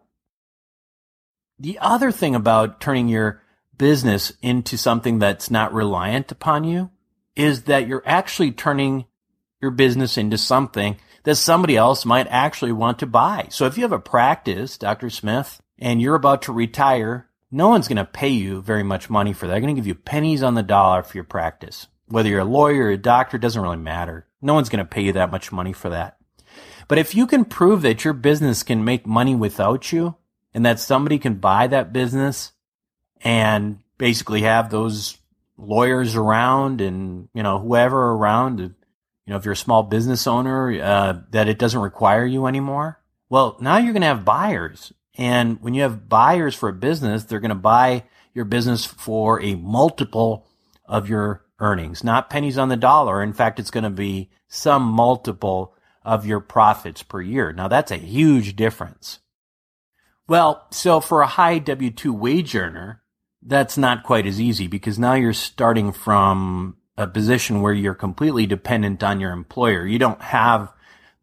the 1.60 1.78
other 1.80 2.14
thing 2.14 2.34
about 2.34 2.80
turning 2.80 3.10
your 3.10 3.42
business 3.78 4.32
into 4.42 4.78
something 4.78 5.20
that's 5.20 5.52
not 5.52 5.74
reliant 5.74 6.32
upon 6.32 6.64
you 6.64 6.92
is 7.36 7.64
that 7.64 7.88
you're 7.88 8.04
actually 8.06 8.52
turning 8.52 9.06
your 9.62 9.72
business 9.72 10.18
into 10.18 10.38
something 10.38 10.98
that 11.24 11.36
somebody 11.36 11.78
else 11.78 12.06
might 12.06 12.28
actually 12.28 12.72
want 12.72 13.00
to 13.00 13.06
buy. 13.06 13.48
So 13.52 13.66
if 13.66 13.78
you 13.78 13.84
have 13.84 13.92
a 13.92 14.00
practice, 14.00 14.78
Dr. 14.78 15.10
Smith, 15.10 15.62
and 15.78 16.02
you're 16.02 16.16
about 16.16 16.44
to 16.44 16.52
retire, 16.52 17.28
no 17.52 17.70
one's 17.70 17.88
going 17.88 17.98
to 17.98 18.06
pay 18.06 18.30
you 18.30 18.62
very 18.62 18.84
much 18.84 19.10
money 19.10 19.34
for 19.34 19.46
that. 19.46 19.54
They're 19.54 19.62
going 19.62 19.76
to 19.76 19.80
give 19.80 19.88
you 19.88 19.96
pennies 19.96 20.42
on 20.44 20.56
the 20.56 20.64
dollar 20.64 21.04
for 21.04 21.18
your 21.18 21.24
practice. 21.24 21.88
Whether 22.08 22.30
you're 22.30 22.40
a 22.40 22.46
lawyer 22.46 22.86
or 22.86 22.90
a 22.90 22.98
doctor, 22.98 23.38
doesn't 23.38 23.62
really 23.62 23.78
matter. 23.78 24.28
No 24.42 24.54
one's 24.54 24.70
going 24.70 24.84
to 24.84 24.90
pay 24.90 25.02
you 25.02 25.14
that 25.14 25.32
much 25.32 25.52
money 25.52 25.74
for 25.74 25.90
that. 25.90 26.18
But 26.88 26.98
if 26.98 27.16
you 27.16 27.28
can 27.28 27.46
prove 27.46 27.84
that 27.84 28.04
your 28.04 28.14
business 28.14 28.64
can 28.64 28.84
make 28.84 29.06
money 29.06 29.36
without 29.36 29.92
you, 29.92 30.16
and 30.54 30.66
that 30.66 30.80
somebody 30.80 31.18
can 31.18 31.36
buy 31.36 31.68
that 31.68 31.94
business 31.94 32.52
and 33.22 33.80
basically 33.98 34.42
have 34.42 34.70
those 34.70 35.18
lawyers 35.62 36.16
around 36.16 36.82
and, 36.82 37.30
you 37.34 37.44
know, 37.44 37.60
whoever 37.60 38.12
around, 38.12 38.60
you 38.60 38.74
know, 39.28 39.38
if 39.38 39.46
you're 39.46 39.54
a 39.54 39.58
small 39.58 39.84
business 39.84 40.28
owner, 40.28 40.72
uh, 40.82 41.22
that 41.32 41.48
it 41.48 41.60
doesn't 41.60 41.82
require 41.82 42.26
you 42.26 42.48
anymore. 42.48 43.00
Well, 43.30 43.58
now 43.62 43.78
you're 43.78 43.94
going 43.94 44.02
to 44.02 44.08
have 44.08 44.26
buyers. 44.26 44.92
And 45.18 45.62
when 45.62 45.74
you 45.74 45.84
have 45.84 46.10
buyers 46.10 46.56
for 46.56 46.70
a 46.70 46.74
business, 46.74 47.24
they're 47.24 47.40
going 47.40 47.50
to 47.50 47.56
buy 47.56 48.04
your 48.34 48.46
business 48.46 48.86
for 48.86 49.42
a 49.42 49.56
multiple 49.56 50.48
of 50.86 51.10
your 51.10 51.46
earnings, 51.60 52.04
not 52.04 52.30
pennies 52.30 52.58
on 52.58 52.70
the 52.70 52.78
dollar. 52.78 53.22
In 53.22 53.34
fact, 53.34 53.60
it's 53.60 53.72
going 53.72 53.84
to 53.84 53.90
be 53.90 54.30
some 54.48 54.84
multiple 54.84 55.76
of 56.04 56.26
your 56.26 56.40
profits 56.40 57.04
per 57.04 57.22
year. 57.22 57.54
Now 57.54 57.68
that's 57.68 57.92
a 57.92 57.98
huge 57.98 58.56
difference. 58.56 59.20
Well, 60.28 60.66
so 60.72 61.00
for 61.00 61.22
a 61.22 61.28
high 61.28 61.60
W-2 61.60 62.12
wage 62.12 62.56
earner, 62.56 63.01
that's 63.42 63.78
not 63.78 64.04
quite 64.04 64.26
as 64.26 64.40
easy 64.40 64.68
because 64.68 65.00
now 65.00 65.14
you're 65.14 65.34
starting 65.34 65.92
from 65.92 66.78
a 66.98 67.08
position 67.08 67.62
where 67.62 67.74
you're 67.74 67.96
completely 67.96 68.46
dependent 68.46 69.04
on 69.04 69.20
your 69.20 69.32
employer. 69.32 69.86
You 69.86 70.00
don't 70.00 70.22
have 70.22 70.72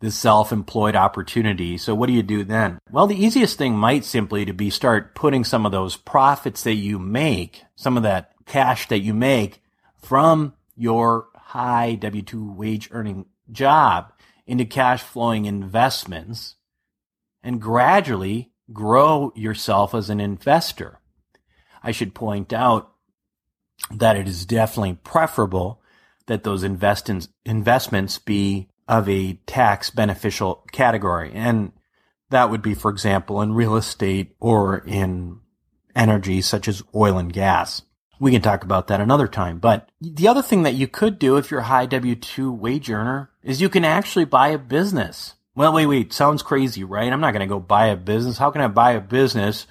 the 0.01 0.11
self-employed 0.11 0.95
opportunity. 0.95 1.77
So 1.77 1.95
what 1.95 2.07
do 2.07 2.13
you 2.13 2.23
do 2.23 2.45
then? 2.45 2.79
Well, 2.91 3.07
the 3.07 3.23
easiest 3.23 3.59
thing 3.59 3.77
might 3.77 4.05
simply 4.05 4.45
to 4.45 4.53
be 4.53 4.71
start 4.71 5.15
putting 5.15 5.45
some 5.45 5.67
of 5.67 5.73
those 5.73 5.97
profits 5.97 6.63
that 6.63 6.75
you 6.75 6.99
make, 6.99 7.65
some 7.75 7.97
of 7.97 8.03
that 8.05 8.33
cash 8.47 8.89
that 8.89 9.01
you 9.01 9.13
make 9.13 9.61
from 10.01 10.55
your 10.77 11.29
high 11.35 11.97
W-2 11.97 12.55
wage 12.55 12.89
earning 12.93 13.27
job 13.51 14.13
into 14.47 14.65
cash 14.65 15.03
flowing 15.03 15.47
investments 15.47 16.55
and 17.43 17.61
gradually 17.61 18.53
grow 18.73 19.33
yourself 19.35 19.95
as 19.95 20.11
an 20.11 20.21
investor. 20.21 20.98
I 21.89 21.93
should 21.93 22.15
point 22.15 22.53
out 22.53 22.93
that 23.91 24.19
it 24.19 24.29
is 24.29 24.45
definitely 24.45 24.99
preferable 25.03 25.81
that 26.27 26.45
those 26.45 26.63
invest 26.63 27.11
investments 27.47 28.19
be 28.19 28.69
of 28.87 29.09
a 29.09 29.41
tax 29.47 29.89
beneficial 29.89 30.67
category. 30.71 31.33
And 31.33 31.73
that 32.29 32.51
would 32.51 32.61
be, 32.61 32.75
for 32.75 32.91
example, 32.91 33.41
in 33.41 33.55
real 33.55 33.75
estate 33.75 34.37
or 34.39 34.85
in 34.87 35.41
energy 35.97 36.43
such 36.43 36.69
as 36.69 36.83
oil 36.95 37.17
and 37.17 37.33
gas. 37.33 37.81
We 38.21 38.33
can 38.33 38.43
talk 38.43 38.65
about 38.65 38.89
that 38.89 39.01
another 39.01 39.27
time. 39.27 39.59
But 39.59 39.89
the 39.99 40.29
other 40.29 40.43
thing 40.43 40.65
that 40.65 40.75
you 40.75 40.89
could 40.89 41.19
do 41.19 41.39
if 41.39 41.51
you're 41.51 41.61
a 41.61 41.65
high 41.65 41.87
W-2 41.87 42.55
wage 42.55 42.91
earner 42.91 43.31
is 43.43 43.63
you 43.63 43.71
can 43.71 43.87
actually 43.87 44.27
buy 44.27 44.49
a 44.49 44.59
business. 44.59 45.37
Well, 45.55 45.73
wait, 45.73 45.87
wait. 45.87 46.13
Sounds 46.13 46.43
crazy, 46.43 46.85
right? 46.85 47.11
I'm 47.11 47.23
not 47.23 47.33
going 47.33 47.49
to 47.49 47.55
go 47.55 47.61
buy 47.61 47.87
a 47.87 47.97
business. 47.97 48.37
How 48.37 48.51
can 48.51 48.61
I 48.61 48.69
buy 48.69 48.93
a 48.93 49.01
business 49.01 49.67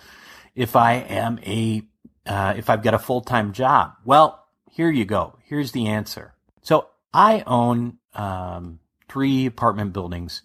if 0.56 0.76
I 0.76 0.94
am 0.94 1.40
a, 1.46 1.84
uh, 2.28 2.54
if 2.58 2.70
I've 2.70 2.84
got 2.84 2.94
a 2.94 3.00
full-time 3.00 3.54
job? 3.54 3.94
Well, 4.06 4.46
here 4.72 4.92
you 4.92 5.06
go. 5.06 5.38
Here's 5.46 5.72
the 5.72 5.88
answer. 5.88 6.34
So 6.62 6.88
I 7.14 7.44
own, 7.48 7.98
um, 8.14 8.80
three 9.10 9.46
apartment 9.46 9.94
buildings. 9.94 10.42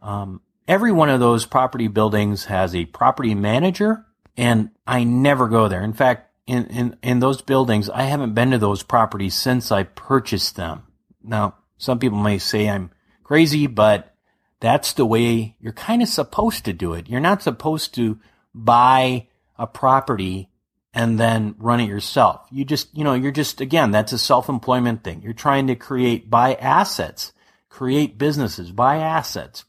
Um, 0.00 0.40
every 0.66 0.92
one 0.92 1.10
of 1.10 1.20
those 1.20 1.46
property 1.46 1.88
buildings 1.88 2.46
has 2.46 2.74
a 2.74 2.86
property 2.86 3.34
manager 3.34 4.06
and 4.36 4.70
I 4.86 5.04
never 5.04 5.48
go 5.48 5.68
there. 5.68 5.82
In 5.82 5.92
fact, 5.92 6.30
in, 6.46 6.66
in, 6.66 6.96
in 7.02 7.20
those 7.20 7.42
buildings, 7.42 7.88
I 7.90 8.02
haven't 8.02 8.34
been 8.34 8.50
to 8.50 8.58
those 8.58 8.82
properties 8.82 9.34
since 9.34 9.70
I 9.70 9.84
purchased 9.84 10.56
them. 10.56 10.84
Now, 11.22 11.56
some 11.78 11.98
people 11.98 12.18
may 12.18 12.38
say 12.38 12.68
I'm 12.68 12.90
crazy, 13.22 13.66
but 13.66 14.14
that's 14.60 14.92
the 14.92 15.06
way 15.06 15.56
you're 15.60 15.72
kind 15.72 16.02
of 16.02 16.08
supposed 16.08 16.64
to 16.64 16.72
do 16.72 16.94
it. 16.94 17.08
You're 17.08 17.20
not 17.20 17.42
supposed 17.42 17.94
to 17.94 18.18
buy 18.54 19.28
a 19.58 19.66
property 19.66 20.48
and 20.94 21.18
then 21.18 21.54
run 21.58 21.80
it 21.80 21.88
yourself. 21.88 22.46
You 22.50 22.64
just, 22.64 22.96
you 22.96 23.04
know, 23.04 23.14
you're 23.14 23.32
just, 23.32 23.60
again, 23.60 23.90
that's 23.90 24.12
a 24.12 24.18
self-employment 24.18 25.02
thing. 25.02 25.22
You're 25.22 25.32
trying 25.32 25.66
to 25.68 25.74
create, 25.74 26.28
buy 26.28 26.54
assets, 26.54 27.32
create 27.68 28.18
businesses, 28.18 28.70
buy 28.72 28.96
assets. 28.96 29.64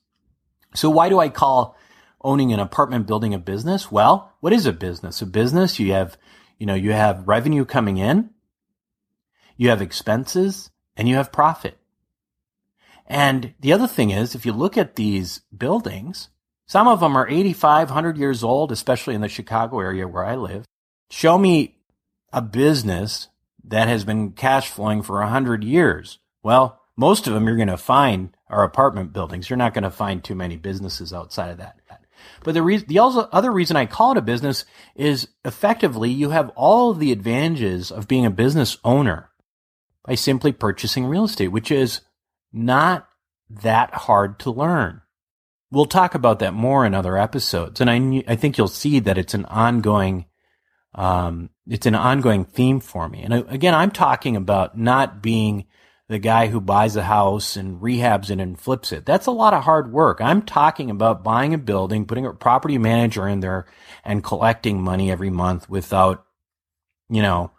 So 0.75 0.89
why 0.89 1.09
do 1.09 1.19
I 1.19 1.29
call 1.29 1.77
owning 2.21 2.51
an 2.51 2.59
apartment 2.59 3.07
building 3.07 3.33
a 3.33 3.39
business? 3.39 3.91
Well, 3.91 4.33
what 4.39 4.53
is 4.53 4.65
a 4.65 4.73
business? 4.73 5.21
A 5.21 5.25
business, 5.25 5.79
you 5.79 5.93
have 5.93 6.17
you 6.63 6.67
know, 6.67 6.75
you 6.75 6.93
have 6.93 7.27
revenue 7.27 7.65
coming 7.65 7.97
in, 7.97 8.29
you 9.57 9.67
have 9.67 9.81
expenses, 9.81 10.71
and 10.95 11.09
you 11.09 11.15
have 11.15 11.31
profit. 11.31 11.77
And 13.05 13.53
the 13.59 13.73
other 13.73 13.85
thing 13.85 14.11
is, 14.11 14.33
if 14.33 14.45
you 14.45 14.53
look 14.53 14.77
at 14.77 14.95
these 14.95 15.41
buildings, 15.55 16.29
some 16.65 16.87
of 16.87 17.01
them 17.01 17.17
are 17.17 17.27
85, 17.27 17.89
100 17.89 18.17
years 18.17 18.45
old, 18.45 18.71
especially 18.71 19.13
in 19.13 19.19
the 19.19 19.27
Chicago 19.27 19.81
area 19.81 20.07
where 20.07 20.23
I 20.23 20.35
live. 20.35 20.63
Show 21.09 21.37
me 21.37 21.77
a 22.31 22.41
business 22.41 23.27
that 23.63 23.87
has 23.87 24.03
been 24.03 24.31
cash 24.31 24.69
flowing 24.69 25.01
for 25.01 25.21
a 25.21 25.25
100 25.25 25.63
years. 25.63 26.19
Well, 26.41 26.81
most 26.97 27.27
of 27.27 27.33
them 27.33 27.47
you're 27.47 27.55
going 27.55 27.67
to 27.67 27.77
find 27.77 28.35
are 28.49 28.63
apartment 28.63 29.13
buildings. 29.13 29.49
You're 29.49 29.57
not 29.57 29.73
going 29.73 29.83
to 29.83 29.91
find 29.91 30.23
too 30.23 30.35
many 30.35 30.57
businesses 30.57 31.13
outside 31.13 31.49
of 31.49 31.57
that. 31.57 31.79
But 32.43 32.53
the 32.53 32.61
reason, 32.61 32.87
the 32.87 32.99
other 32.99 33.51
reason 33.51 33.75
I 33.77 33.85
call 33.85 34.11
it 34.11 34.17
a 34.17 34.21
business 34.21 34.65
is 34.95 35.27
effectively 35.43 36.09
you 36.09 36.29
have 36.29 36.49
all 36.55 36.91
of 36.91 36.99
the 36.99 37.11
advantages 37.11 37.91
of 37.91 38.07
being 38.07 38.25
a 38.25 38.31
business 38.31 38.77
owner 38.83 39.29
by 40.05 40.15
simply 40.15 40.51
purchasing 40.51 41.05
real 41.05 41.25
estate, 41.25 41.49
which 41.49 41.71
is 41.71 42.01
not 42.51 43.07
that 43.49 43.93
hard 43.93 44.39
to 44.39 44.51
learn. 44.51 45.01
We'll 45.71 45.85
talk 45.85 46.15
about 46.15 46.39
that 46.39 46.53
more 46.53 46.85
in 46.85 46.93
other 46.93 47.17
episodes, 47.17 47.81
and 47.81 47.89
I 47.89 48.23
I 48.31 48.35
think 48.35 48.57
you'll 48.57 48.67
see 48.67 48.99
that 48.99 49.17
it's 49.17 49.33
an 49.33 49.45
ongoing 49.45 50.25
um, 50.95 51.49
it's 51.67 51.85
an 51.85 51.95
ongoing 51.95 52.45
theme 52.45 52.79
for 52.79 53.07
me. 53.09 53.23
And 53.23 53.33
again, 53.33 53.73
I'm 53.73 53.91
talking 53.91 54.35
about 54.35 54.77
not 54.77 55.21
being 55.21 55.65
the 56.09 56.19
guy 56.19 56.47
who 56.47 56.59
buys 56.59 56.95
a 56.95 57.03
house 57.03 57.55
and 57.55 57.81
rehabs 57.81 58.29
it 58.29 58.39
and 58.39 58.59
flips 58.59 58.91
it. 58.91 59.05
That's 59.05 59.25
a 59.25 59.31
lot 59.31 59.53
of 59.53 59.63
hard 59.63 59.91
work. 59.91 60.19
I'm 60.21 60.41
talking 60.41 60.91
about 60.91 61.23
buying 61.23 61.53
a 61.53 61.57
building, 61.57 62.05
putting 62.05 62.25
a 62.25 62.33
property 62.33 62.77
manager 62.77 63.27
in 63.27 63.39
there 63.39 63.65
and 64.03 64.23
collecting 64.23 64.81
money 64.81 65.09
every 65.09 65.29
month 65.29 65.69
without, 65.69 66.25
you 67.09 67.21
know, 67.21 67.51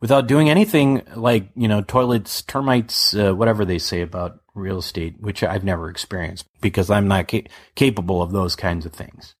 without 0.00 0.26
doing 0.26 0.48
anything 0.48 1.02
like, 1.14 1.50
you 1.54 1.68
know, 1.68 1.82
toilets, 1.82 2.42
termites, 2.42 3.14
uh, 3.14 3.32
whatever 3.34 3.64
they 3.64 3.78
say 3.78 4.00
about 4.00 4.40
real 4.54 4.78
estate, 4.78 5.20
which 5.20 5.42
I've 5.42 5.64
never 5.64 5.90
experienced 5.90 6.46
because 6.60 6.90
I'm 6.90 7.08
not 7.08 7.30
ca- 7.30 7.46
capable 7.74 8.22
of 8.22 8.32
those 8.32 8.56
kinds 8.56 8.86
of 8.86 8.92
things. 8.92 9.34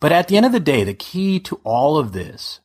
But 0.00 0.12
at 0.12 0.28
the 0.28 0.36
end 0.36 0.46
of 0.46 0.52
the 0.52 0.60
day, 0.60 0.84
the 0.84 0.94
key 0.94 1.40
to 1.40 1.60
all 1.64 1.98
of 1.98 2.12
this 2.12 2.60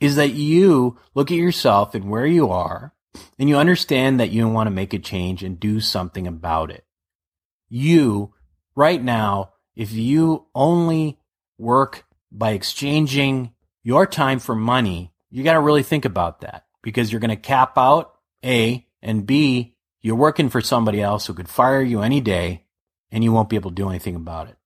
is 0.00 0.16
that 0.16 0.32
you 0.32 0.98
look 1.14 1.30
at 1.30 1.36
yourself 1.36 1.94
and 1.94 2.10
where 2.10 2.26
you 2.26 2.48
are 2.50 2.94
and 3.38 3.48
you 3.48 3.56
understand 3.56 4.18
that 4.18 4.30
you 4.30 4.48
want 4.48 4.66
to 4.66 4.72
make 4.72 4.94
a 4.94 4.98
change 4.98 5.42
and 5.42 5.60
do 5.60 5.80
something 5.80 6.26
about 6.26 6.70
it. 6.70 6.84
You, 7.68 8.34
right 8.74 9.02
now, 9.02 9.52
if 9.76 9.92
you 9.92 10.46
only 10.54 11.20
work 11.58 12.04
by 12.32 12.52
exchanging 12.52 13.52
your 13.82 14.06
time 14.06 14.38
for 14.38 14.54
money, 14.54 15.12
you 15.30 15.44
got 15.44 15.52
to 15.54 15.60
really 15.60 15.82
think 15.82 16.04
about 16.04 16.40
that 16.40 16.66
because 16.82 17.12
you're 17.12 17.20
going 17.20 17.30
to 17.30 17.36
cap 17.36 17.76
out 17.78 18.14
A 18.44 18.86
and 19.02 19.26
B, 19.26 19.76
you're 20.00 20.16
working 20.16 20.48
for 20.48 20.60
somebody 20.60 21.00
else 21.00 21.26
who 21.26 21.34
could 21.34 21.48
fire 21.48 21.82
you 21.82 22.00
any 22.00 22.20
day 22.20 22.64
and 23.12 23.22
you 23.22 23.32
won't 23.32 23.48
be 23.48 23.56
able 23.56 23.70
to 23.70 23.76
do 23.76 23.88
anything 23.88 24.16
about 24.16 24.48
it. 24.48 24.56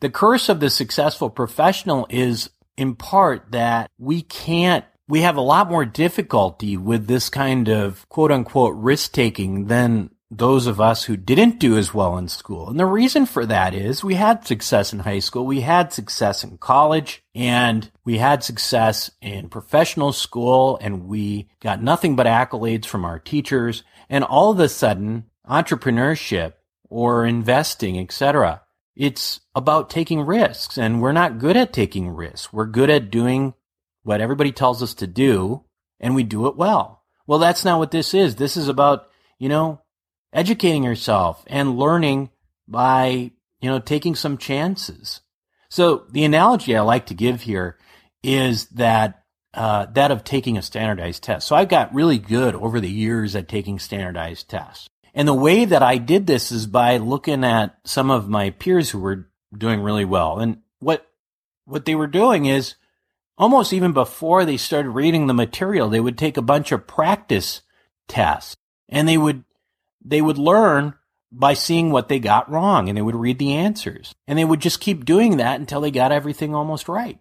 The 0.00 0.10
curse 0.10 0.48
of 0.48 0.60
the 0.60 0.70
successful 0.70 1.30
professional 1.30 2.06
is 2.10 2.50
in 2.76 2.94
part 2.94 3.52
that 3.52 3.90
we 3.98 4.22
can't 4.22 4.84
we 5.08 5.22
have 5.22 5.36
a 5.36 5.40
lot 5.40 5.68
more 5.68 5.84
difficulty 5.84 6.76
with 6.76 7.08
this 7.08 7.28
kind 7.28 7.68
of 7.68 8.08
quote 8.08 8.30
unquote 8.30 8.76
risk 8.76 9.12
taking 9.12 9.66
than 9.66 10.10
those 10.30 10.68
of 10.68 10.80
us 10.80 11.04
who 11.04 11.16
didn't 11.16 11.58
do 11.58 11.76
as 11.76 11.92
well 11.92 12.16
in 12.16 12.28
school. 12.28 12.70
And 12.70 12.78
the 12.78 12.86
reason 12.86 13.26
for 13.26 13.44
that 13.46 13.74
is 13.74 14.04
we 14.04 14.14
had 14.14 14.46
success 14.46 14.92
in 14.92 15.00
high 15.00 15.18
school, 15.18 15.44
we 15.44 15.62
had 15.62 15.92
success 15.92 16.44
in 16.44 16.58
college, 16.58 17.24
and 17.34 17.90
we 18.04 18.18
had 18.18 18.44
success 18.44 19.10
in 19.20 19.48
professional 19.48 20.12
school, 20.12 20.78
and 20.80 21.08
we 21.08 21.48
got 21.60 21.82
nothing 21.82 22.14
but 22.14 22.26
accolades 22.26 22.86
from 22.86 23.04
our 23.04 23.18
teachers. 23.18 23.82
And 24.08 24.22
all 24.22 24.52
of 24.52 24.60
a 24.60 24.68
sudden, 24.68 25.24
entrepreneurship 25.48 26.52
or 26.88 27.26
investing, 27.26 27.98
etc. 27.98 28.62
It's 28.96 29.40
about 29.54 29.90
taking 29.90 30.20
risks, 30.20 30.76
and 30.76 31.00
we're 31.00 31.12
not 31.12 31.38
good 31.38 31.56
at 31.56 31.72
taking 31.72 32.08
risks. 32.08 32.52
We're 32.52 32.66
good 32.66 32.90
at 32.90 33.10
doing 33.10 33.54
what 34.02 34.20
everybody 34.20 34.52
tells 34.52 34.82
us 34.82 34.94
to 34.94 35.06
do 35.06 35.64
and 36.00 36.14
we 36.14 36.22
do 36.22 36.46
it 36.46 36.56
well. 36.56 37.02
Well, 37.26 37.38
that's 37.38 37.64
not 37.64 37.78
what 37.78 37.90
this 37.90 38.14
is. 38.14 38.36
This 38.36 38.56
is 38.56 38.68
about, 38.68 39.08
you 39.38 39.48
know, 39.48 39.82
educating 40.32 40.82
yourself 40.82 41.44
and 41.46 41.78
learning 41.78 42.30
by, 42.66 43.32
you 43.60 43.70
know, 43.70 43.78
taking 43.78 44.14
some 44.14 44.38
chances. 44.38 45.20
So 45.68 46.06
the 46.10 46.24
analogy 46.24 46.76
I 46.76 46.80
like 46.80 47.06
to 47.06 47.14
give 47.14 47.42
here 47.42 47.78
is 48.22 48.66
that, 48.68 49.24
uh, 49.54 49.86
that 49.92 50.10
of 50.10 50.24
taking 50.24 50.56
a 50.56 50.62
standardized 50.62 51.22
test. 51.22 51.46
So 51.46 51.54
I 51.54 51.64
got 51.64 51.94
really 51.94 52.18
good 52.18 52.54
over 52.54 52.80
the 52.80 52.90
years 52.90 53.36
at 53.36 53.48
taking 53.48 53.78
standardized 53.78 54.48
tests. 54.48 54.88
And 55.14 55.26
the 55.26 55.34
way 55.34 55.64
that 55.64 55.82
I 55.82 55.98
did 55.98 56.26
this 56.26 56.52
is 56.52 56.66
by 56.66 56.96
looking 56.98 57.44
at 57.44 57.78
some 57.84 58.10
of 58.10 58.28
my 58.28 58.50
peers 58.50 58.90
who 58.90 59.00
were 59.00 59.28
doing 59.56 59.80
really 59.80 60.04
well. 60.04 60.38
And 60.38 60.58
what 60.78 61.06
what 61.64 61.84
they 61.84 61.94
were 61.94 62.06
doing 62.06 62.46
is 62.46 62.74
almost 63.38 63.72
even 63.72 63.92
before 63.92 64.44
they 64.44 64.56
started 64.56 64.90
reading 64.90 65.26
the 65.26 65.34
material, 65.34 65.88
they 65.88 66.00
would 66.00 66.18
take 66.18 66.36
a 66.36 66.42
bunch 66.42 66.72
of 66.72 66.86
practice 66.86 67.62
tests 68.08 68.56
and 68.88 69.08
they 69.08 69.18
would 69.18 69.44
they 70.04 70.22
would 70.22 70.38
learn 70.38 70.94
by 71.32 71.54
seeing 71.54 71.90
what 71.90 72.08
they 72.08 72.18
got 72.18 72.50
wrong 72.50 72.88
and 72.88 72.96
they 72.96 73.02
would 73.02 73.14
read 73.14 73.38
the 73.38 73.54
answers. 73.54 74.14
And 74.26 74.38
they 74.38 74.44
would 74.44 74.60
just 74.60 74.80
keep 74.80 75.04
doing 75.04 75.36
that 75.36 75.60
until 75.60 75.80
they 75.80 75.90
got 75.90 76.12
everything 76.12 76.54
almost 76.54 76.88
right. 76.88 77.18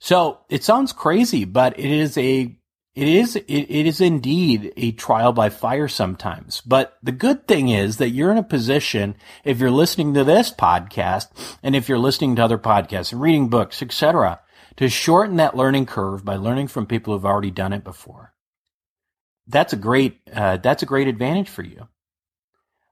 So 0.00 0.40
it 0.48 0.64
sounds 0.64 0.92
crazy, 0.92 1.44
but 1.44 1.78
it 1.78 1.90
is 1.90 2.16
a 2.16 2.56
it 2.94 3.06
is 3.06 3.36
it, 3.36 3.44
it 3.46 3.86
is 3.86 4.00
indeed 4.00 4.72
a 4.76 4.92
trial 4.92 5.32
by 5.32 5.48
fire 5.48 5.88
sometimes. 5.88 6.60
But 6.62 6.98
the 7.02 7.12
good 7.12 7.46
thing 7.46 7.68
is 7.68 7.98
that 7.98 8.10
you're 8.10 8.32
in 8.32 8.38
a 8.38 8.42
position 8.42 9.14
if 9.44 9.60
you're 9.60 9.70
listening 9.70 10.14
to 10.14 10.24
this 10.24 10.52
podcast 10.52 11.28
and 11.62 11.76
if 11.76 11.88
you're 11.88 11.98
listening 11.98 12.36
to 12.36 12.44
other 12.44 12.58
podcasts 12.58 13.12
and 13.12 13.20
reading 13.20 13.48
books, 13.48 13.82
etc., 13.82 14.40
to 14.76 14.88
shorten 14.88 15.36
that 15.36 15.56
learning 15.56 15.86
curve 15.86 16.24
by 16.24 16.36
learning 16.36 16.68
from 16.68 16.86
people 16.86 17.14
who've 17.14 17.26
already 17.26 17.50
done 17.50 17.72
it 17.72 17.84
before. 17.84 18.32
That's 19.46 19.72
a 19.72 19.76
great 19.76 20.20
uh, 20.32 20.56
that's 20.56 20.82
a 20.82 20.86
great 20.86 21.08
advantage 21.08 21.48
for 21.48 21.62
you. 21.62 21.88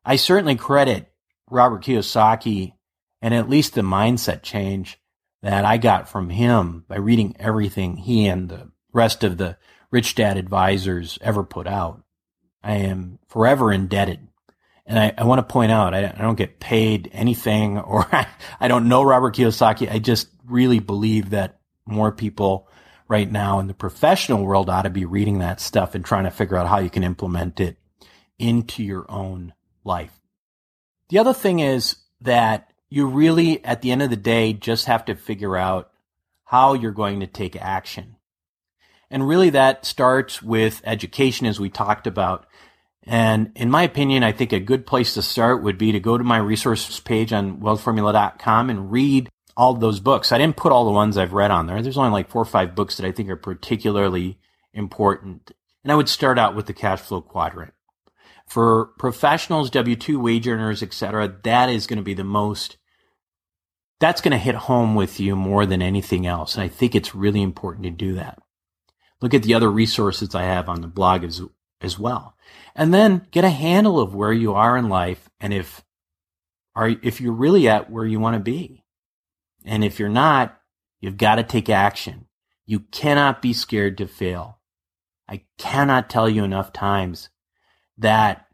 I 0.04 0.16
certainly 0.16 0.56
credit 0.56 1.10
Robert 1.50 1.82
Kiyosaki 1.82 2.74
and 3.20 3.34
at 3.34 3.48
least 3.48 3.74
the 3.74 3.82
mindset 3.82 4.42
change 4.42 4.98
that 5.42 5.64
I 5.64 5.76
got 5.76 6.08
from 6.08 6.30
him 6.30 6.84
by 6.88 6.96
reading 6.96 7.36
everything 7.38 7.96
he 7.96 8.26
and 8.26 8.48
the 8.48 8.70
rest 8.92 9.24
of 9.24 9.38
the 9.38 9.56
Rich 9.90 10.16
Dad 10.16 10.36
advisors 10.36 11.18
ever 11.22 11.42
put 11.42 11.66
out. 11.66 12.02
I 12.62 12.74
am 12.76 13.18
forever 13.28 13.72
indebted. 13.72 14.28
And 14.86 14.98
I, 14.98 15.14
I 15.16 15.24
want 15.24 15.38
to 15.38 15.52
point 15.52 15.70
out, 15.70 15.94
I, 15.94 16.06
I, 16.06 16.22
don't 16.22 16.38
get 16.38 16.60
paid 16.60 17.10
anything 17.12 17.78
or 17.78 18.06
I, 18.14 18.26
I 18.58 18.68
don't 18.68 18.88
know 18.88 19.02
Robert 19.02 19.34
Kiyosaki. 19.34 19.90
I 19.90 19.98
just 19.98 20.28
really 20.46 20.78
believe 20.78 21.30
that 21.30 21.60
more 21.86 22.12
people 22.12 22.68
right 23.06 23.30
now 23.30 23.58
in 23.58 23.66
the 23.66 23.74
professional 23.74 24.44
world 24.44 24.68
ought 24.68 24.82
to 24.82 24.90
be 24.90 25.04
reading 25.04 25.38
that 25.38 25.60
stuff 25.60 25.94
and 25.94 26.04
trying 26.04 26.24
to 26.24 26.30
figure 26.30 26.56
out 26.56 26.68
how 26.68 26.78
you 26.78 26.90
can 26.90 27.02
implement 27.02 27.60
it 27.60 27.78
into 28.38 28.82
your 28.82 29.10
own 29.10 29.54
life. 29.84 30.12
The 31.08 31.18
other 31.18 31.32
thing 31.32 31.60
is 31.60 31.96
that 32.20 32.72
you 32.90 33.06
really, 33.06 33.64
at 33.64 33.82
the 33.82 33.90
end 33.90 34.02
of 34.02 34.10
the 34.10 34.16
day, 34.16 34.52
just 34.52 34.86
have 34.86 35.06
to 35.06 35.14
figure 35.14 35.56
out 35.56 35.90
how 36.44 36.74
you're 36.74 36.92
going 36.92 37.20
to 37.20 37.26
take 37.26 37.56
action. 37.56 38.16
And 39.10 39.26
really 39.26 39.50
that 39.50 39.84
starts 39.84 40.42
with 40.42 40.82
education 40.84 41.46
as 41.46 41.58
we 41.58 41.70
talked 41.70 42.06
about. 42.06 42.46
And 43.04 43.52
in 43.54 43.70
my 43.70 43.82
opinion, 43.82 44.22
I 44.22 44.32
think 44.32 44.52
a 44.52 44.60
good 44.60 44.86
place 44.86 45.14
to 45.14 45.22
start 45.22 45.62
would 45.62 45.78
be 45.78 45.92
to 45.92 46.00
go 46.00 46.18
to 46.18 46.24
my 46.24 46.36
resources 46.38 47.00
page 47.00 47.32
on 47.32 47.58
wealthformula.com 47.58 48.68
and 48.68 48.92
read 48.92 49.30
all 49.56 49.74
those 49.74 49.98
books. 49.98 50.30
I 50.30 50.38
didn't 50.38 50.56
put 50.56 50.72
all 50.72 50.84
the 50.84 50.90
ones 50.90 51.16
I've 51.16 51.32
read 51.32 51.50
on 51.50 51.66
there. 51.66 51.80
There's 51.82 51.98
only 51.98 52.10
like 52.10 52.28
four 52.28 52.42
or 52.42 52.46
five 52.46 52.74
books 52.74 52.96
that 52.96 53.06
I 53.06 53.12
think 53.12 53.30
are 53.30 53.36
particularly 53.36 54.38
important. 54.74 55.52
And 55.82 55.90
I 55.90 55.96
would 55.96 56.08
start 56.08 56.38
out 56.38 56.54
with 56.54 56.66
the 56.66 56.74
cash 56.74 57.00
flow 57.00 57.22
quadrant. 57.22 57.72
For 58.46 58.86
professionals, 58.98 59.70
W-2 59.70 60.22
wage 60.22 60.46
earners, 60.46 60.82
etc., 60.82 61.38
that 61.44 61.70
is 61.70 61.86
going 61.86 61.98
to 61.98 62.02
be 62.02 62.14
the 62.14 62.24
most 62.24 62.76
that's 64.00 64.20
going 64.20 64.32
to 64.32 64.38
hit 64.38 64.54
home 64.54 64.94
with 64.94 65.18
you 65.18 65.34
more 65.34 65.66
than 65.66 65.82
anything 65.82 66.26
else. 66.26 66.54
And 66.54 66.62
I 66.62 66.68
think 66.68 66.94
it's 66.94 67.14
really 67.14 67.42
important 67.42 67.84
to 67.84 67.90
do 67.90 68.14
that. 68.14 68.38
Look 69.20 69.34
at 69.34 69.42
the 69.42 69.54
other 69.54 69.70
resources 69.70 70.34
I 70.34 70.42
have 70.42 70.68
on 70.68 70.80
the 70.80 70.86
blog 70.86 71.24
as, 71.24 71.42
as 71.80 71.98
well. 71.98 72.36
And 72.74 72.94
then 72.94 73.26
get 73.30 73.44
a 73.44 73.50
handle 73.50 73.98
of 73.98 74.14
where 74.14 74.32
you 74.32 74.54
are 74.54 74.76
in 74.76 74.88
life 74.88 75.28
and 75.40 75.52
if 75.52 75.84
are 76.74 76.94
if 77.02 77.20
you're 77.20 77.32
really 77.32 77.68
at 77.68 77.90
where 77.90 78.06
you 78.06 78.20
want 78.20 78.34
to 78.34 78.40
be. 78.40 78.84
And 79.64 79.82
if 79.82 79.98
you're 79.98 80.08
not, 80.08 80.56
you've 81.00 81.16
got 81.16 81.36
to 81.36 81.42
take 81.42 81.68
action. 81.68 82.26
You 82.66 82.80
cannot 82.80 83.42
be 83.42 83.52
scared 83.52 83.98
to 83.98 84.06
fail. 84.06 84.60
I 85.28 85.42
cannot 85.58 86.08
tell 86.08 86.28
you 86.28 86.44
enough 86.44 86.72
times 86.72 87.30
that 87.98 88.46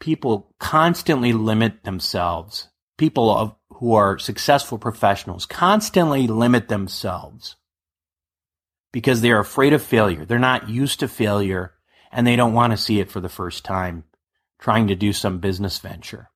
people 0.00 0.54
constantly 0.58 1.32
limit 1.32 1.84
themselves. 1.84 2.68
People 2.96 3.30
of, 3.30 3.54
who 3.68 3.92
are 3.92 4.18
successful 4.18 4.78
professionals 4.78 5.44
constantly 5.44 6.26
limit 6.26 6.68
themselves 6.68 7.56
because 8.96 9.20
they're 9.20 9.38
afraid 9.38 9.74
of 9.74 9.82
failure. 9.82 10.24
They're 10.24 10.38
not 10.38 10.70
used 10.70 11.00
to 11.00 11.06
failure 11.06 11.74
and 12.10 12.26
they 12.26 12.34
don't 12.34 12.54
want 12.54 12.70
to 12.70 12.78
see 12.78 12.98
it 12.98 13.10
for 13.10 13.20
the 13.20 13.28
first 13.28 13.62
time 13.62 14.04
trying 14.58 14.86
to 14.86 14.94
do 14.94 15.12
some 15.12 15.38
business 15.38 15.78
venture. 15.78 16.30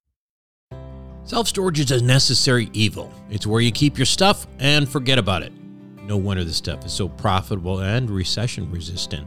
Self 1.25 1.49
storage 1.49 1.81
is 1.81 1.91
a 1.91 2.05
necessary 2.05 2.69
evil. 2.75 3.11
It's 3.31 3.47
where 3.47 3.63
you 3.63 3.73
keep 3.73 3.97
your 3.97 4.05
stuff 4.05 4.47
and 4.59 4.87
forget 4.87 5.17
about 5.19 5.43
it. 5.43 5.55
No 6.03 6.19
wonder 6.19 6.45
this 6.45 6.59
stuff 6.59 6.85
is 6.85 6.93
so 6.93 7.09
profitable 7.09 7.79
and 7.79 8.11
recession 8.11 8.71
resistant. 8.71 9.27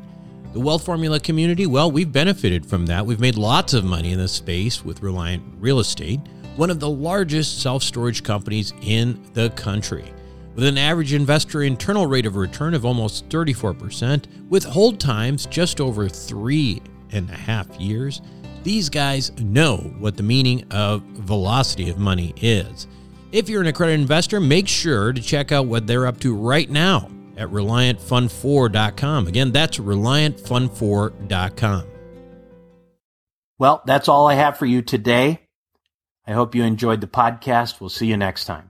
The 0.54 0.60
Wealth 0.60 0.86
Formula 0.86 1.20
community, 1.20 1.66
well, 1.66 1.90
we've 1.90 2.12
benefited 2.12 2.64
from 2.64 2.86
that. 2.86 3.04
We've 3.04 3.20
made 3.20 3.36
lots 3.36 3.74
of 3.74 3.84
money 3.84 4.12
in 4.12 4.20
this 4.20 4.34
space 4.34 4.86
with 4.86 5.02
Reliant 5.02 5.44
Real 5.58 5.80
Estate, 5.80 6.20
one 6.56 6.70
of 6.70 6.80
the 6.80 6.88
largest 6.88 7.64
self 7.64 7.82
storage 7.82 8.22
companies 8.22 8.74
in 8.84 9.26
the 9.34 9.50
country. 9.50 10.14
With 10.56 10.66
an 10.66 10.78
average 10.78 11.14
investor 11.14 11.64
internal 11.64 12.06
rate 12.06 12.26
of 12.26 12.36
return 12.36 12.74
of 12.74 12.86
almost 12.86 13.28
34%, 13.30 14.50
with 14.50 14.64
hold 14.64 15.00
times 15.00 15.46
just 15.48 15.82
over 15.82 16.08
three 16.08 16.82
and 17.12 17.30
a 17.30 17.36
half 17.36 17.68
years, 17.80 18.22
these 18.64 18.90
guys 18.90 19.32
know 19.40 19.78
what 19.98 20.16
the 20.16 20.24
meaning 20.24 20.66
of 20.72 21.02
velocity 21.02 21.90
of 21.90 21.98
money 21.98 22.34
is. 22.38 22.88
If 23.32 23.50
you're 23.50 23.62
an 23.62 23.68
accredited 23.68 24.02
investor, 24.02 24.40
make 24.40 24.68
sure 24.68 25.12
to 25.12 25.22
check 25.22 25.52
out 25.52 25.66
what 25.66 25.88
they're 25.88 26.06
up 26.06 26.20
to 26.20 26.36
right 26.36 26.70
now 26.70 27.10
at 27.36 27.50
ReliantFund4.com. 27.50 29.28
Again, 29.28 29.52
that's 29.52 29.80
ReliantFund4.com. 29.80 31.84
Well, 33.58 33.82
that's 33.86 34.08
all 34.08 34.28
I 34.28 34.36
have 34.36 34.58
for 34.58 34.68
you 34.68 34.84
today. 34.84 35.40
I 36.28 36.34
hope 36.34 36.54
you 36.54 36.64
enjoyed 36.64 37.02
the 37.02 37.08
podcast. 37.08 37.82
We'll 37.82 37.90
see 37.90 38.08
you 38.08 38.18
next 38.18 38.46
time. 38.46 38.70